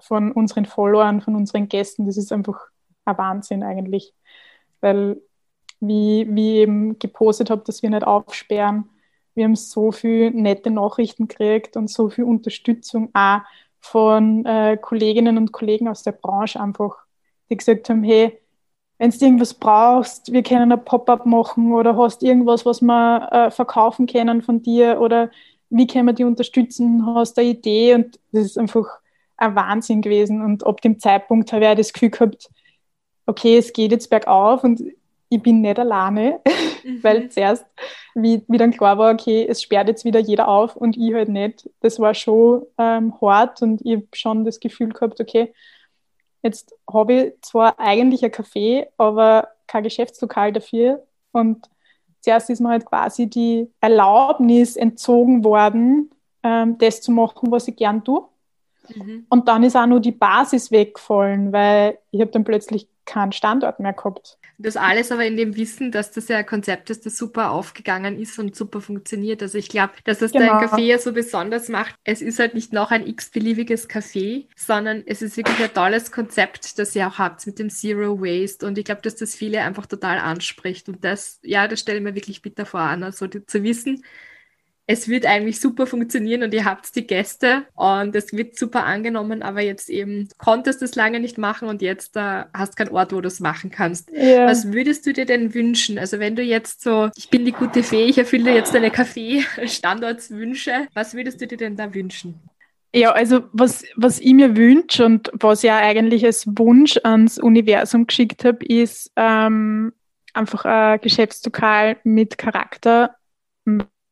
von 0.01 0.33
unseren 0.33 0.67
Followern, 0.67 1.21
von 1.21 1.35
unseren 1.35 1.69
Gästen, 1.69 2.07
das 2.07 2.17
ist 2.17 2.33
einfach 2.33 2.59
ein 3.05 3.19
Wahnsinn 3.19 3.63
eigentlich. 3.63 4.15
Weil, 4.81 5.21
wie, 5.81 6.27
wie 6.31 6.57
ich 6.57 6.63
eben 6.63 6.99
gepostet 6.99 7.51
habe, 7.51 7.63
dass 7.65 7.83
wir 7.83 7.91
nicht 7.91 8.07
aufsperren, 8.07 8.89
wir 9.35 9.45
haben 9.45 9.57
so 9.57 9.93
viele 9.93 10.33
nette 10.33 10.71
Nachrichten 10.71 11.29
gekriegt 11.29 11.77
und 11.77 11.89
so 11.89 12.09
viel 12.09 12.25
Unterstützung 12.25 13.11
auch 13.15 13.41
von 13.79 14.45
äh, 14.45 14.77
Kolleginnen 14.81 15.39
und 15.39 15.53
Kollegen 15.53 15.87
aus 15.87 16.03
der 16.03 16.13
Branche 16.13 16.61
einfach, 16.61 16.97
die 17.49 17.57
gesagt 17.57 17.89
haben, 17.89 18.03
hey, 18.03 18.41
wenn 18.99 19.11
du 19.11 19.25
irgendwas 19.25 19.55
brauchst, 19.55 20.33
wir 20.33 20.43
können 20.43 20.73
ein 20.73 20.85
Pop-up 20.85 21.25
machen 21.25 21.73
oder 21.73 21.97
hast 21.97 22.25
irgendwas, 22.25 22.67
was 22.67 22.83
wir 22.83 23.29
äh, 23.31 23.51
verkaufen 23.53 24.07
können 24.07 24.43
von 24.43 24.61
dir 24.61 25.01
oder 25.01 25.31
wie 25.71 25.87
können 25.87 26.07
wir 26.07 26.15
die 26.15 26.25
unterstützen, 26.25 27.07
hast 27.07 27.37
du 27.37 27.43
eine 27.43 27.51
Idee 27.51 27.95
und 27.95 28.19
das 28.33 28.45
ist 28.45 28.59
einfach 28.59 28.87
ein 29.39 29.55
Wahnsinn 29.55 30.03
gewesen. 30.03 30.43
Und 30.43 30.67
ab 30.67 30.81
dem 30.83 30.99
Zeitpunkt 30.99 31.53
habe 31.53 31.67
ich 31.67 31.77
das 31.77 31.93
Gefühl 31.93 32.11
gehabt, 32.11 32.51
okay, 33.27 33.57
es 33.57 33.73
geht 33.73 33.93
jetzt 33.93 34.11
bergauf 34.11 34.65
und 34.65 34.83
ich 35.31 35.43
bin 35.43 35.61
nicht 35.61 35.79
alleine, 35.79 36.41
mhm. 36.85 37.03
weil 37.03 37.29
zuerst, 37.31 37.65
wie, 38.15 38.43
wie 38.49 38.59
dann 38.59 38.73
klar 38.73 38.99
war, 38.99 39.13
okay, 39.13 39.47
es 39.49 39.63
sperrt 39.63 39.89
jetzt 39.89 40.05
wieder 40.05 40.21
jeder 40.21 40.49
auf 40.49 40.77
und 40.77 40.97
ich 40.97 41.15
halt 41.15 41.29
nicht. 41.29 41.69
Das 41.81 42.01
war 42.01 42.15
schon 42.15 42.67
ähm, 42.79 43.15
hart 43.21 43.63
und 43.63 43.81
ich 43.85 43.97
habe 43.97 44.07
schon 44.13 44.45
das 44.45 44.61
Gefühl 44.61 44.91
gehabt, 44.91 45.21
okay, 45.21 45.53
jetzt 46.43 46.75
habe 46.91 47.13
ich 47.13 47.33
zwar 47.43 47.79
eigentlich 47.79 48.25
ein 48.25 48.31
Café, 48.31 48.87
aber 48.97 49.49
kein 49.67 49.85
Geschäftslokal 49.85 50.53
dafür 50.53 51.05
und 51.33 51.69
zuerst 52.21 52.51
ist 52.51 52.61
mir 52.61 52.71
halt 52.71 52.87
quasi 52.87 53.29
die 53.29 53.71
Erlaubnis 53.81 54.77
entzogen 54.77 55.45
worden, 55.45 56.11
ähm, 56.43 56.79
das 56.79 57.03
zu 57.03 57.13
machen, 57.13 57.51
was 57.51 57.69
ich 57.69 57.77
gern 57.77 58.03
tue. 58.05 58.27
Mhm. 58.95 59.27
Und 59.29 59.49
dann 59.49 59.63
ist 59.63 59.77
auch 59.77 59.87
nur 59.87 60.01
die 60.01 60.13
Basis 60.13 60.71
weggefallen, 60.71 61.53
weil 61.53 61.99
ich 62.11 62.21
habe 62.21 62.31
dann 62.31 62.45
plötzlich 62.45 62.89
keinen 63.05 63.33
Standort 63.33 63.81
mehr 63.81 63.95
gehabt. 63.95 64.39
Das 64.61 64.77
alles 64.77 65.13
aber 65.13 65.25
in 65.25 65.37
dem 65.37 65.57
Wissen, 65.57 65.93
dass 65.93 66.11
das 66.11 66.27
ja 66.27 66.39
ein 66.39 66.47
Konzept 66.47 66.91
ist, 66.91 67.07
das 67.07 67.17
super 67.17 67.53
aufgegangen 67.53 68.19
ist 68.19 68.39
und 68.41 68.57
super 68.57 68.81
funktioniert. 68.81 69.41
Also 69.41 69.57
ich 69.57 69.69
glaube, 69.69 69.93
dass 70.03 70.19
das 70.19 70.33
genau. 70.33 70.59
dein 70.59 70.69
Café 70.69 70.81
ja 70.81 70.99
so 70.99 71.13
besonders 71.13 71.69
macht. 71.69 71.95
Es 72.03 72.21
ist 72.21 72.41
halt 72.41 72.55
nicht 72.55 72.73
noch 72.73 72.91
ein 72.91 73.07
x-beliebiges 73.07 73.89
Café, 73.89 74.47
sondern 74.57 75.05
es 75.07 75.23
ist 75.23 75.37
wirklich 75.37 75.61
ein 75.63 75.73
tolles 75.73 76.11
Konzept, 76.11 76.79
das 76.79 76.95
ihr 76.97 77.07
auch 77.07 77.19
habt 77.19 77.47
mit 77.47 77.61
dem 77.61 77.71
Zero 77.71 78.21
Waste. 78.21 78.67
Und 78.67 78.79
ich 78.79 78.85
glaube, 78.85 79.03
dass 79.03 79.15
das 79.15 79.37
viele 79.37 79.63
einfach 79.63 79.87
total 79.87 80.19
anspricht. 80.19 80.89
Und 80.89 81.05
das, 81.05 81.39
ja, 81.45 81.69
das 81.69 81.79
stelle 81.79 81.99
ich 81.99 82.05
mir 82.05 82.17
wirklich 82.17 82.43
bitter 82.43 82.67
vor, 82.67 82.81
Anna, 82.81 83.13
so 83.13 83.29
zu 83.29 83.63
wissen, 83.63 84.03
es 84.91 85.07
wird 85.07 85.27
eigentlich 85.27 85.61
super 85.61 85.87
funktionieren 85.87 86.43
und 86.43 86.55
ihr 86.55 86.65
habt 86.65 86.97
die 86.97 87.07
Gäste 87.07 87.65
und 87.75 88.17
es 88.17 88.33
wird 88.33 88.59
super 88.59 88.87
angenommen, 88.87 89.43
aber 89.43 89.61
jetzt 89.61 89.91
eben 89.91 90.31
konntest 90.39 90.81
du 90.81 90.87
es 90.87 90.95
lange 90.95 91.21
nicht 91.21 91.37
machen 91.37 91.69
und 91.69 91.83
jetzt 91.83 92.17
äh, 92.17 92.45
hast 92.55 92.75
keinen 92.75 92.89
Ort, 92.89 93.13
wo 93.13 93.21
du 93.21 93.29
es 93.29 93.39
machen 93.39 93.71
kannst. 93.71 94.11
Ja. 94.11 94.47
Was 94.47 94.73
würdest 94.73 95.05
du 95.05 95.13
dir 95.13 95.27
denn 95.27 95.53
wünschen? 95.53 95.99
Also 95.99 96.19
wenn 96.21 96.37
du 96.37 96.43
jetzt 96.43 96.81
so, 96.81 97.11
ich 97.17 97.29
bin 97.29 97.45
die 97.45 97.53
gute 97.53 97.83
Fee, 97.83 98.05
ich 98.05 98.17
erfülle 98.17 98.55
jetzt 98.55 98.75
deine 98.75 98.91
Kaffee-Standortswünsche, 98.91 100.89
was 100.95 101.13
würdest 101.13 101.39
du 101.43 101.47
dir 101.47 101.59
denn 101.59 101.77
da 101.77 101.93
wünschen? 101.93 102.41
Ja, 102.95 103.13
also 103.13 103.43
was, 103.53 103.85
was 103.95 104.19
ich 104.19 104.33
mir 104.33 104.57
wünsche 104.57 105.05
und 105.05 105.31
was 105.35 105.63
ich 105.65 105.71
eigentlich 105.71 106.25
als 106.25 106.47
Wunsch 106.47 106.99
ans 107.05 107.39
Universum 107.39 108.07
geschickt 108.07 108.43
habe, 108.47 108.65
ist 108.65 109.13
ähm, 109.17 109.93
einfach 110.33 110.65
ein 110.65 110.99
Geschäftslokal 111.03 111.99
mit 112.05 112.39
Charakter, 112.39 113.17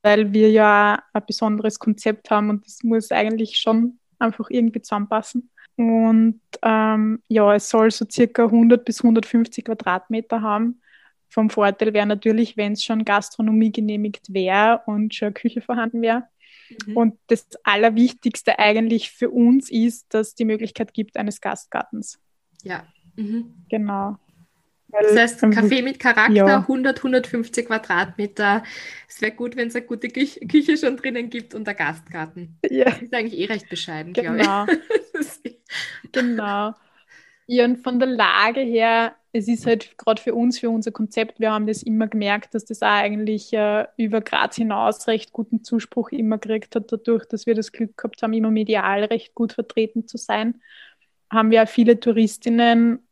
weil 0.07 0.33
wir 0.33 0.53
ja 0.53 1.03
ein 1.13 1.23
besonderes 1.27 1.81
Konzept 1.81 2.31
haben 2.31 2.49
und 2.49 2.65
das 2.65 2.85
muss 2.85 3.11
eigentlich 3.11 3.57
schon 3.57 3.99
einfach 4.21 4.47
irgendwie 4.51 4.81
zusammenpassen. 4.81 5.51
Und 5.75 6.41
ähm, 6.63 7.21
ja, 7.27 7.57
es 7.57 7.69
soll 7.69 7.91
so 7.91 8.07
circa 8.09 8.45
100 8.45 8.85
bis 8.85 9.03
150 9.03 9.65
Quadratmeter 9.65 10.43
haben. 10.43 10.81
Vom 11.29 11.51
Vorteil 11.51 11.93
wäre 11.93 12.07
natürlich, 12.07 12.57
wenn 12.57 12.75
es 12.75 12.85
schon 12.85 13.05
Gastronomie 13.05 13.73
genehmigt 13.73 14.33
wäre 14.33 14.81
und 14.87 15.13
schon 15.13 15.27
eine 15.27 15.35
Küche 15.35 15.61
vorhanden 15.61 16.03
wäre. 16.03 16.23
Mhm. 16.87 16.97
Und 16.97 17.19
das 17.27 17.49
Allerwichtigste 17.65 18.61
eigentlich 18.61 19.11
für 19.11 19.31
uns 19.31 19.73
ist, 19.73 20.15
dass 20.15 20.29
es 20.29 20.35
die 20.37 20.45
Möglichkeit 20.45 20.95
gibt 20.95 21.17
eines 21.17 21.41
Gastgartens. 21.41 22.21
Ja. 22.63 22.87
Mhm. 23.17 23.57
Genau. 23.69 24.19
Das 24.89 25.17
heißt, 25.17 25.41
Kaffee 25.53 25.83
mit 25.83 25.99
Charakter, 25.99 26.33
ja. 26.33 26.59
100, 26.59 26.99
150 26.99 27.67
Quadratmeter. 27.67 28.63
Es 29.09 29.21
wäre 29.21 29.33
gut, 29.33 29.57
wenn 29.57 29.69
es 29.69 29.75
eine 29.75 29.85
gute 29.85 30.09
Küche, 30.09 30.41
Küche 30.47 30.77
schon 30.77 30.97
drinnen 30.97 31.29
gibt 31.29 31.55
und 31.55 31.69
ein 31.69 31.77
Gastgarten. 31.77 32.59
Ja. 32.71 32.85
Das 32.85 33.03
ist 33.03 33.15
eigentlich 33.15 33.39
eh 33.41 33.47
recht 33.47 33.69
bescheiden, 33.69 34.13
genau. 34.13 34.65
glaube 34.65 34.81
ich. 35.43 35.59
genau. 36.13 36.75
Ja, 37.49 37.65
und 37.65 37.79
von 37.79 37.99
der 37.99 38.09
Lage 38.09 38.61
her, 38.61 39.15
es 39.33 39.49
ist 39.49 39.67
halt 39.67 39.97
gerade 39.99 40.21
für 40.21 40.35
uns, 40.35 40.59
für 40.59 40.71
unser 40.71 40.91
Konzept, 40.91 41.39
wir 41.39 41.53
haben 41.53 41.67
das 41.67 41.83
immer 41.83 42.09
gemerkt, 42.09 42.55
dass 42.55 42.65
das 42.65 42.83
auch 42.83 42.89
eigentlich 42.89 43.53
äh, 43.53 43.87
über 43.97 44.21
Graz 44.21 44.57
hinaus 44.57 45.07
recht 45.07 45.33
guten 45.33 45.63
Zuspruch 45.63 46.11
immer 46.11 46.39
gekriegt 46.39 46.75
hat, 46.75 46.91
dadurch, 46.91 47.27
dass 47.27 47.47
wir 47.47 47.55
das 47.55 47.71
Glück 47.71 47.97
gehabt 47.97 48.23
haben, 48.23 48.33
immer 48.33 48.51
medial 48.51 49.05
recht 49.05 49.35
gut 49.35 49.53
vertreten 49.53 50.09
zu 50.09 50.17
sein. 50.17 50.61
Haben 51.31 51.51
wir 51.51 51.63
auch 51.63 51.69
viele 51.69 52.01
Touristinnen 52.01 53.06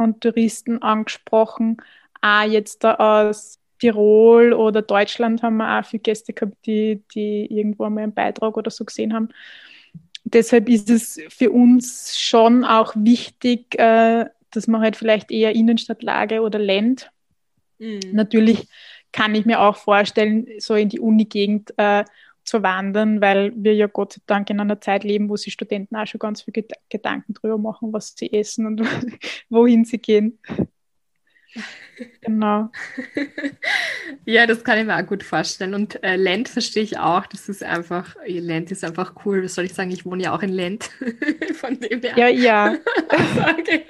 und 0.00 0.20
Touristen 0.20 0.82
angesprochen. 0.82 1.76
Auch 2.20 2.42
jetzt 2.42 2.84
da 2.84 2.94
aus 2.94 3.58
Tirol 3.78 4.52
oder 4.52 4.82
Deutschland 4.82 5.42
haben 5.42 5.56
wir 5.56 5.78
auch 5.78 5.84
viele 5.84 6.02
Gäste 6.02 6.32
gehabt, 6.32 6.56
die, 6.66 7.02
die 7.14 7.46
irgendwo 7.46 7.88
mal 7.88 8.02
einen 8.02 8.14
Beitrag 8.14 8.56
oder 8.56 8.70
so 8.70 8.84
gesehen 8.84 9.14
haben. 9.14 9.28
Deshalb 10.24 10.68
ist 10.68 10.90
es 10.90 11.18
für 11.28 11.50
uns 11.50 12.18
schon 12.18 12.64
auch 12.64 12.94
wichtig, 12.94 13.78
äh, 13.78 14.26
dass 14.50 14.66
man 14.66 14.82
halt 14.82 14.96
vielleicht 14.96 15.30
eher 15.30 15.54
Innenstadtlage 15.54 16.42
oder 16.42 16.58
Land. 16.58 17.10
Mhm. 17.78 18.00
Natürlich 18.12 18.68
kann 19.12 19.34
ich 19.34 19.46
mir 19.46 19.60
auch 19.60 19.76
vorstellen, 19.76 20.46
so 20.58 20.74
in 20.74 20.88
die 20.88 21.00
Uni-Gegend 21.00 21.72
äh, 21.78 22.04
zu 22.50 22.64
wandern, 22.64 23.20
weil 23.20 23.52
wir 23.54 23.74
ja 23.74 23.86
Gott 23.86 24.14
sei 24.14 24.22
Dank 24.26 24.50
in 24.50 24.58
einer 24.58 24.80
Zeit 24.80 25.04
leben, 25.04 25.28
wo 25.28 25.36
sich 25.36 25.52
Studenten 25.52 25.94
auch 25.94 26.06
schon 26.06 26.18
ganz 26.18 26.42
viel 26.42 26.52
Gedanken 26.88 27.32
drüber 27.32 27.58
machen, 27.58 27.92
was 27.92 28.14
sie 28.16 28.32
essen 28.32 28.66
und 28.66 28.82
wohin 29.48 29.84
sie 29.84 29.98
gehen. 29.98 30.40
Genau. 32.22 32.70
ja, 34.24 34.46
das 34.46 34.64
kann 34.64 34.78
ich 34.78 34.84
mir 34.84 34.96
auch 34.96 35.06
gut 35.06 35.22
vorstellen. 35.22 35.74
Und 35.74 36.02
äh, 36.02 36.16
Land 36.16 36.48
verstehe 36.48 36.82
ich 36.82 36.98
auch. 36.98 37.26
Das 37.26 37.48
ist 37.48 37.62
einfach, 37.62 38.16
Land 38.26 38.72
ist 38.72 38.82
einfach 38.84 39.14
cool. 39.24 39.44
Was 39.44 39.54
soll 39.54 39.66
ich 39.66 39.74
sagen? 39.74 39.92
Ich 39.92 40.04
wohne 40.04 40.24
ja 40.24 40.34
auch 40.34 40.42
in 40.42 40.50
Land. 40.50 40.90
Von 41.54 41.78
dem 41.78 42.00
her. 42.00 42.14
Ja, 42.16 42.28
ja. 42.28 42.76
okay. 43.58 43.84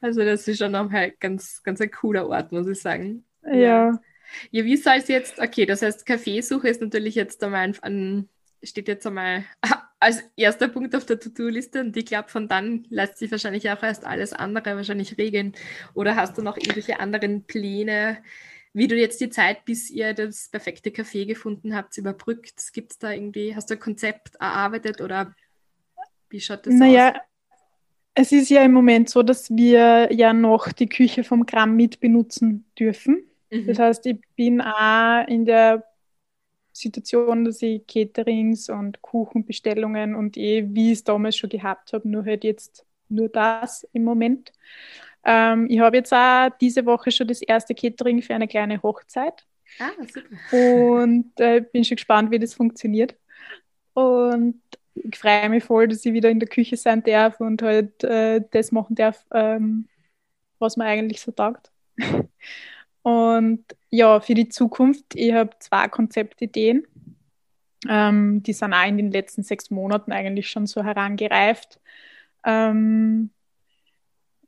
Also, 0.00 0.24
das 0.24 0.48
ist 0.48 0.58
schon 0.58 0.72
nochmal 0.72 1.12
ganz, 1.20 1.62
ganz 1.62 1.80
ein 1.80 1.90
cooler 1.90 2.26
Ort, 2.26 2.52
muss 2.52 2.66
ich 2.66 2.80
sagen. 2.80 3.24
Ja. 3.44 3.54
Ja, 3.54 4.00
wie 4.50 4.76
soll 4.76 4.96
es 4.98 5.08
jetzt, 5.08 5.38
okay, 5.38 5.66
das 5.66 5.82
heißt, 5.82 6.06
Kaffeesuche 6.06 6.68
ist 6.68 6.80
natürlich 6.80 7.14
jetzt 7.14 7.42
einmal 7.42 7.72
an, 7.82 8.28
steht 8.62 8.88
jetzt 8.88 9.06
einmal 9.06 9.44
als 10.00 10.22
erster 10.36 10.68
Punkt 10.68 10.96
auf 10.96 11.04
der 11.04 11.20
To-Do-Liste 11.20 11.80
und 11.80 11.96
ich 11.96 12.06
glaube, 12.06 12.28
von 12.28 12.48
dann 12.48 12.86
lässt 12.88 13.18
sich 13.18 13.30
wahrscheinlich 13.30 13.70
auch 13.70 13.82
erst 13.82 14.06
alles 14.06 14.32
andere 14.32 14.76
wahrscheinlich 14.76 15.18
regeln. 15.18 15.52
Oder 15.94 16.16
hast 16.16 16.38
du 16.38 16.42
noch 16.42 16.56
irgendwelche 16.56 17.00
anderen 17.00 17.44
Pläne, 17.44 18.18
wie 18.72 18.88
du 18.88 18.96
jetzt 18.96 19.20
die 19.20 19.30
Zeit, 19.30 19.64
bis 19.64 19.90
ihr 19.90 20.14
das 20.14 20.48
perfekte 20.48 20.90
Kaffee 20.90 21.26
gefunden 21.26 21.74
habt, 21.74 21.96
überbrückt? 21.98 22.72
Gibt 22.72 22.92
es 22.92 22.98
da 22.98 23.12
irgendwie, 23.12 23.54
hast 23.54 23.70
du 23.70 23.74
ein 23.74 23.80
Konzept 23.80 24.36
erarbeitet 24.36 25.00
oder 25.00 25.34
wie 26.30 26.40
schaut 26.40 26.66
das 26.66 26.74
naja, 26.74 27.10
aus? 27.10 27.20
Es 28.14 28.32
ist 28.32 28.50
ja 28.50 28.62
im 28.62 28.72
Moment 28.72 29.08
so, 29.08 29.22
dass 29.22 29.50
wir 29.50 30.12
ja 30.12 30.32
noch 30.32 30.72
die 30.72 30.88
Küche 30.88 31.24
vom 31.24 31.46
Gramm 31.46 31.76
mit 31.76 32.00
benutzen 32.00 32.64
dürfen. 32.78 33.29
Mhm. 33.50 33.66
Das 33.66 33.78
heißt, 33.78 34.06
ich 34.06 34.18
bin 34.36 34.60
auch 34.60 35.26
in 35.26 35.44
der 35.44 35.84
Situation, 36.72 37.44
dass 37.44 37.62
ich 37.62 37.86
Caterings 37.86 38.68
und 38.68 39.02
Kuchenbestellungen 39.02 40.14
und 40.14 40.36
eh, 40.36 40.66
wie 40.68 40.92
ich 40.92 40.98
es 40.98 41.04
damals 41.04 41.36
schon 41.36 41.50
gehabt 41.50 41.92
habe, 41.92 42.08
nur 42.08 42.24
halt 42.24 42.44
jetzt 42.44 42.86
nur 43.08 43.28
das 43.28 43.86
im 43.92 44.04
Moment. 44.04 44.52
Ähm, 45.24 45.66
ich 45.68 45.80
habe 45.80 45.96
jetzt 45.96 46.12
auch 46.12 46.48
diese 46.60 46.86
Woche 46.86 47.10
schon 47.10 47.28
das 47.28 47.42
erste 47.42 47.74
Catering 47.74 48.22
für 48.22 48.34
eine 48.34 48.48
kleine 48.48 48.82
Hochzeit. 48.82 49.44
Ah, 49.78 49.90
super. 50.06 50.56
Und 50.56 51.38
äh, 51.40 51.60
bin 51.60 51.84
schon 51.84 51.96
gespannt, 51.96 52.30
wie 52.30 52.38
das 52.38 52.54
funktioniert. 52.54 53.14
Und 53.94 54.62
ich 54.94 55.16
freue 55.16 55.48
mich 55.48 55.64
voll, 55.64 55.88
dass 55.88 56.04
ich 56.04 56.12
wieder 56.12 56.30
in 56.30 56.40
der 56.40 56.48
Küche 56.48 56.76
sein 56.76 57.02
darf 57.02 57.40
und 57.40 57.62
halt 57.62 58.02
äh, 58.04 58.42
das 58.50 58.72
machen 58.72 58.94
darf, 58.94 59.24
ähm, 59.32 59.88
was 60.58 60.76
mir 60.76 60.84
eigentlich 60.84 61.20
so 61.20 61.32
taugt. 61.32 61.70
Und 63.02 63.64
ja, 63.90 64.20
für 64.20 64.34
die 64.34 64.48
Zukunft, 64.48 65.14
ich 65.14 65.32
habe 65.32 65.50
zwei 65.58 65.88
Konzeptideen. 65.88 66.86
Ähm, 67.88 68.42
die 68.42 68.52
sind 68.52 68.74
auch 68.74 68.86
in 68.86 68.98
den 68.98 69.10
letzten 69.10 69.42
sechs 69.42 69.70
Monaten 69.70 70.12
eigentlich 70.12 70.50
schon 70.50 70.66
so 70.66 70.84
herangereift. 70.84 71.80
Ähm, 72.44 73.30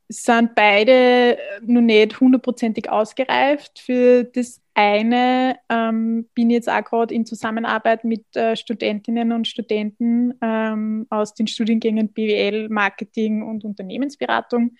sind 0.09 0.53
beide 0.53 1.37
noch 1.61 1.81
nicht 1.81 2.19
hundertprozentig 2.19 2.89
ausgereift. 2.89 3.79
Für 3.79 4.23
das 4.23 4.61
eine 4.75 5.57
ähm, 5.69 6.27
bin 6.33 6.49
ich 6.49 6.55
jetzt 6.55 6.69
auch 6.69 6.83
gerade 6.83 7.13
in 7.13 7.25
Zusammenarbeit 7.25 8.03
mit 8.03 8.35
äh, 8.35 8.55
Studentinnen 8.55 9.31
und 9.31 9.47
Studenten 9.47 10.33
ähm, 10.41 11.07
aus 11.09 11.33
den 11.33 11.47
Studiengängen 11.47 12.09
BWL, 12.09 12.69
Marketing 12.69 13.43
und 13.43 13.63
Unternehmensberatung 13.63 14.75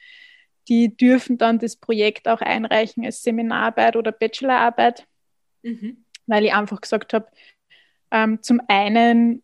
die 0.67 0.95
dürfen 0.95 1.37
dann 1.37 1.59
das 1.59 1.75
Projekt 1.75 2.27
auch 2.27 2.41
einreichen 2.41 3.05
als 3.05 3.23
Seminararbeit 3.23 3.95
oder 3.95 4.11
Bachelorarbeit, 4.11 5.05
mhm. 5.61 6.05
weil 6.25 6.45
ich 6.45 6.53
einfach 6.53 6.81
gesagt 6.81 7.13
habe, 7.13 7.27
ähm, 8.11 8.41
zum 8.41 8.61
einen 8.67 9.43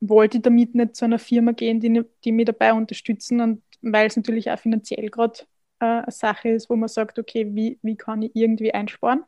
wollte 0.00 0.38
ich 0.38 0.42
damit 0.42 0.74
nicht 0.74 0.96
zu 0.96 1.04
einer 1.04 1.18
Firma 1.18 1.52
gehen, 1.52 1.80
die, 1.80 2.02
die 2.24 2.32
mich 2.32 2.46
dabei 2.46 2.72
unterstützen 2.72 3.40
und 3.40 3.62
weil 3.80 4.06
es 4.06 4.16
natürlich 4.16 4.50
auch 4.50 4.58
finanziell 4.58 5.08
gerade 5.08 5.40
äh, 5.80 5.84
eine 5.84 6.10
Sache 6.10 6.50
ist, 6.50 6.68
wo 6.68 6.76
man 6.76 6.88
sagt, 6.88 7.18
okay, 7.18 7.46
wie, 7.54 7.78
wie 7.82 7.96
kann 7.96 8.22
ich 8.22 8.32
irgendwie 8.34 8.74
einsparen? 8.74 9.24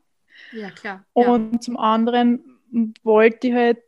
Ja, 0.51 0.71
klar. 0.71 1.05
Und 1.13 1.53
ja. 1.53 1.59
zum 1.59 1.77
anderen 1.77 2.59
wollte 3.03 3.47
ich 3.47 3.53
halt 3.53 3.79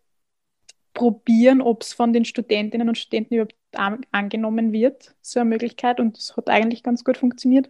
probieren, 0.94 1.62
ob 1.62 1.84
es 1.84 1.94
von 1.94 2.14
den 2.14 2.26
Studentinnen 2.26 2.90
und 2.90 2.98
Studenten 2.98 3.36
überhaupt 3.36 3.56
angenommen 3.74 4.72
wird, 4.72 5.16
so 5.22 5.40
eine 5.40 5.50
Möglichkeit. 5.50 6.00
Und 6.00 6.18
das 6.18 6.36
hat 6.38 6.50
eigentlich 6.50 6.84
ganz 6.84 7.04
gut 7.04 7.18
funktioniert. 7.18 7.70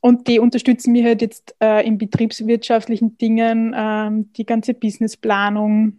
Und 0.00 0.28
die 0.28 0.38
unterstützen 0.38 0.92
mich 0.92 1.04
halt 1.04 1.20
jetzt 1.20 1.54
äh, 1.60 1.86
in 1.86 1.98
betriebswirtschaftlichen 1.98 3.18
Dingen, 3.18 3.74
ähm, 3.76 4.32
die 4.32 4.46
ganze 4.46 4.72
Businessplanung, 4.72 5.98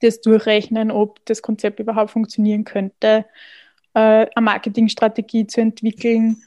das 0.00 0.20
Durchrechnen, 0.20 0.90
ob 0.90 1.24
das 1.26 1.42
Konzept 1.42 1.80
überhaupt 1.80 2.10
funktionieren 2.10 2.64
könnte, 2.64 3.26
äh, 3.94 3.98
eine 3.98 4.30
Marketingstrategie 4.40 5.46
zu 5.46 5.60
entwickeln 5.60 6.42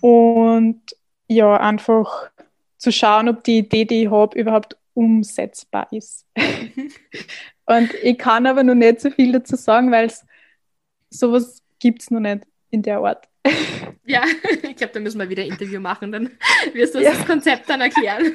und 0.00 0.80
ja, 1.28 1.56
einfach 1.56 2.30
zu 2.76 2.92
schauen, 2.92 3.28
ob 3.28 3.44
die 3.44 3.58
Idee, 3.58 3.84
die 3.84 4.02
ich 4.02 4.10
habe, 4.10 4.38
überhaupt 4.38 4.76
umsetzbar 4.94 5.88
ist. 5.90 6.26
und 7.66 7.94
ich 8.02 8.18
kann 8.18 8.46
aber 8.46 8.62
noch 8.62 8.74
nicht 8.74 9.00
so 9.00 9.10
viel 9.10 9.32
dazu 9.32 9.56
sagen, 9.56 9.90
weil 9.90 10.06
es 10.06 10.24
sowas 11.18 11.62
gibt 11.78 12.02
es 12.02 12.10
noch 12.10 12.20
nicht 12.20 12.46
in 12.70 12.82
der 12.82 12.98
Art. 12.98 13.28
Ja, 14.08 14.22
ich 14.62 14.76
glaube, 14.76 14.92
da 14.92 15.00
müssen 15.00 15.18
wir 15.18 15.28
wieder 15.28 15.42
ein 15.42 15.48
Interview 15.48 15.80
machen, 15.80 16.12
dann 16.12 16.30
wirst 16.74 16.94
du 16.94 16.98
uns 16.98 17.08
ja. 17.08 17.12
das 17.12 17.26
Konzept 17.26 17.68
dann 17.68 17.80
erklären. 17.80 18.34